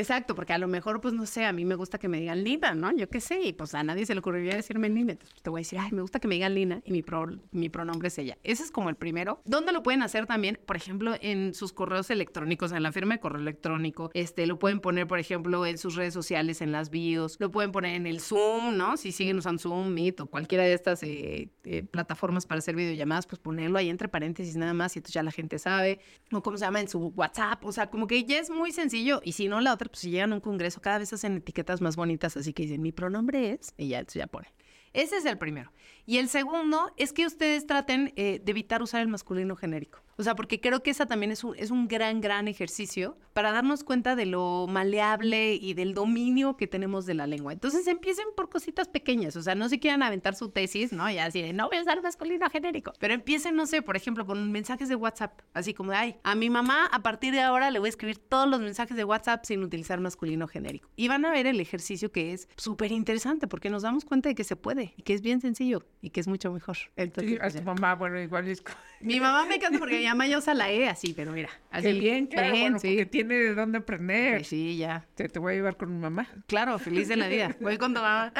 [0.00, 2.44] exacto, porque a lo mejor, pues no sé, a mí me gusta que me digan
[2.44, 2.94] linda, ¿no?
[2.96, 5.12] Yo qué sé, y pues a nadie se le ocurriría decirme linda.
[5.12, 7.04] Entonces te voy a decir, ay, me gusta que me digan Lina y mi,
[7.52, 8.38] mi pronombre es ella.
[8.42, 9.40] Ese es como el primero.
[9.44, 10.58] ¿Dónde lo pueden hacer también?
[10.66, 14.10] Por ejemplo, en sus correos electrónicos, en la firma de correo electrónico.
[14.14, 17.36] Este, lo pueden poner, por ejemplo, en sus redes sociales, en las bios.
[17.40, 18.96] Lo pueden poner en el Zoom, ¿no?
[18.96, 23.26] Si siguen usando Zoom, Meet o cualquiera de estas eh, eh, plataformas para hacer videollamadas,
[23.26, 26.00] pues ponerlo ahí entre paréntesis nada más y entonces ya la gente sabe.
[26.32, 27.64] O cómo se llama en su WhatsApp.
[27.64, 29.20] O sea, como que ya es muy sencillo.
[29.24, 31.80] Y si no, la otra, pues si llegan a un congreso, cada vez hacen etiquetas
[31.80, 32.36] más bonitas.
[32.36, 34.52] Así que dicen, mi pronombre es, y ya, ya pone.
[34.92, 35.72] Ese es el primero.
[36.06, 40.06] Y el segundo es que ustedes traten eh, de evitar usar el masculino genérico.
[40.18, 43.52] O sea, porque creo que esa también es un, es un gran, gran ejercicio para
[43.52, 47.52] darnos cuenta de lo maleable y del dominio que tenemos de la lengua.
[47.52, 51.10] Entonces empiecen por cositas pequeñas, o sea, no se quieran aventar su tesis, ¿no?
[51.10, 52.92] Y así de, no voy a usar masculino genérico.
[52.98, 56.34] Pero empiecen, no sé, por ejemplo, con mensajes de WhatsApp, así como de, ay, a
[56.34, 59.44] mi mamá a partir de ahora le voy a escribir todos los mensajes de WhatsApp
[59.44, 60.88] sin utilizar masculino genérico.
[60.96, 64.34] Y van a ver el ejercicio que es súper interesante porque nos damos cuenta de
[64.34, 66.76] que se puede y que es bien sencillo y que es mucho mejor.
[66.96, 68.62] Entonces, sí, a tu mamá, bueno, igual es...
[69.00, 71.50] Mi mamá me encanta porque mi mamá ya usa la E así, pero mira.
[71.70, 72.88] Así, bien, claro, bien, sí.
[72.88, 74.44] porque tiene de dónde aprender.
[74.44, 75.06] sí, ya.
[75.14, 76.26] Te, te voy a llevar con mi mamá.
[76.46, 77.54] Claro, feliz de la vida.
[77.60, 78.32] Voy con tu mamá.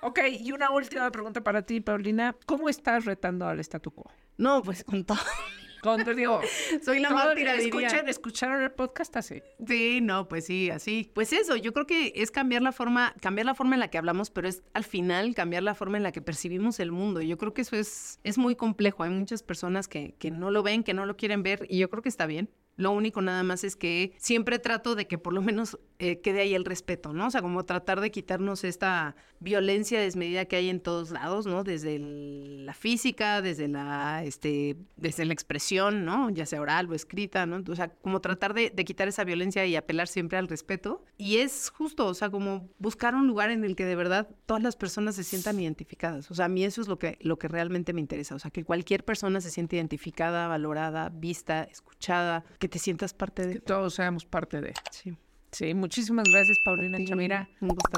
[0.00, 2.34] ok, y una última pregunta para ti, Paulina.
[2.46, 4.10] ¿Cómo estás retando al statu quo?
[4.36, 5.18] No, pues con todo
[5.82, 6.40] te digo,
[6.84, 9.42] soy la mártira, escuchen, ¿Escucharon el podcast así?
[9.66, 11.10] Sí, no, pues sí, así.
[11.12, 13.98] Pues eso, yo creo que es cambiar la forma, cambiar la forma en la que
[13.98, 17.20] hablamos, pero es al final cambiar la forma en la que percibimos el mundo.
[17.20, 19.02] Yo creo que eso es, es muy complejo.
[19.02, 21.90] Hay muchas personas que, que no lo ven, que no lo quieren ver, y yo
[21.90, 22.48] creo que está bien.
[22.76, 26.40] Lo único nada más es que siempre trato de que por lo menos eh, quede
[26.40, 27.28] ahí el respeto, ¿no?
[27.28, 31.64] O sea, como tratar de quitarnos esta violencia desmedida que hay en todos lados, ¿no?
[31.64, 36.30] Desde la física, desde la, este, desde la expresión, ¿no?
[36.30, 37.62] Ya sea oral o escrita, ¿no?
[37.70, 41.04] O sea, como tratar de, quitar esa violencia y apelar siempre al respeto.
[41.18, 44.62] Y es justo, o sea, como buscar un lugar en el que de verdad todas
[44.62, 46.30] las personas se sientan identificadas.
[46.30, 48.34] O sea, a mí eso es lo que, lo que realmente me interesa.
[48.34, 53.44] O sea, que cualquier persona se siente identificada, valorada, vista, escuchada que te sientas parte
[53.44, 53.54] de.
[53.54, 54.72] Que todos seamos parte de.
[54.92, 55.16] Sí.
[55.50, 57.48] Sí, muchísimas gracias, Paulina Chavira.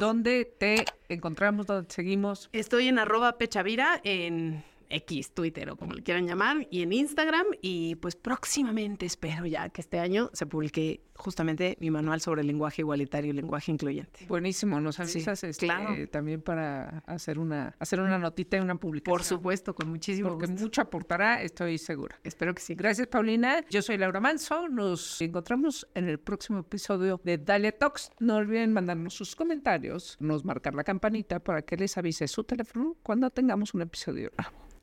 [0.01, 1.67] ¿Dónde te encontramos?
[1.67, 2.49] ¿Dónde te seguimos?
[2.51, 7.47] Estoy en arroba pechavira en X, Twitter o como le quieran llamar, y en Instagram.
[7.61, 12.47] Y pues próximamente espero ya que este año se publique justamente mi manual sobre el
[12.47, 14.27] lenguaje igualitario y lenguaje incluyente.
[14.27, 19.13] Buenísimo, nos avisas este, también para hacer una, hacer una notita y una publicación.
[19.13, 22.19] Por supuesto, con muchísimo Porque mucho aportará, estoy segura.
[22.25, 22.75] Espero que sí.
[22.75, 23.65] Gracias, Paulina.
[23.71, 24.69] Yo soy Laura Manso.
[24.69, 28.11] Nos encontramos en el próximo episodio de Dalia Talks.
[28.19, 32.97] No olviden mandarnos sus comentarios, nos marcar la campanita para que les avise su teléfono
[33.03, 34.33] cuando tengamos un episodio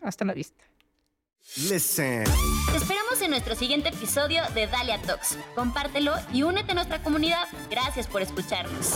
[0.01, 0.63] hasta la vista.
[1.57, 2.23] Listen.
[2.71, 5.37] Te esperamos en nuestro siguiente episodio de Dalia Talks.
[5.53, 7.45] Compártelo y únete a nuestra comunidad.
[7.69, 8.95] Gracias por escucharnos.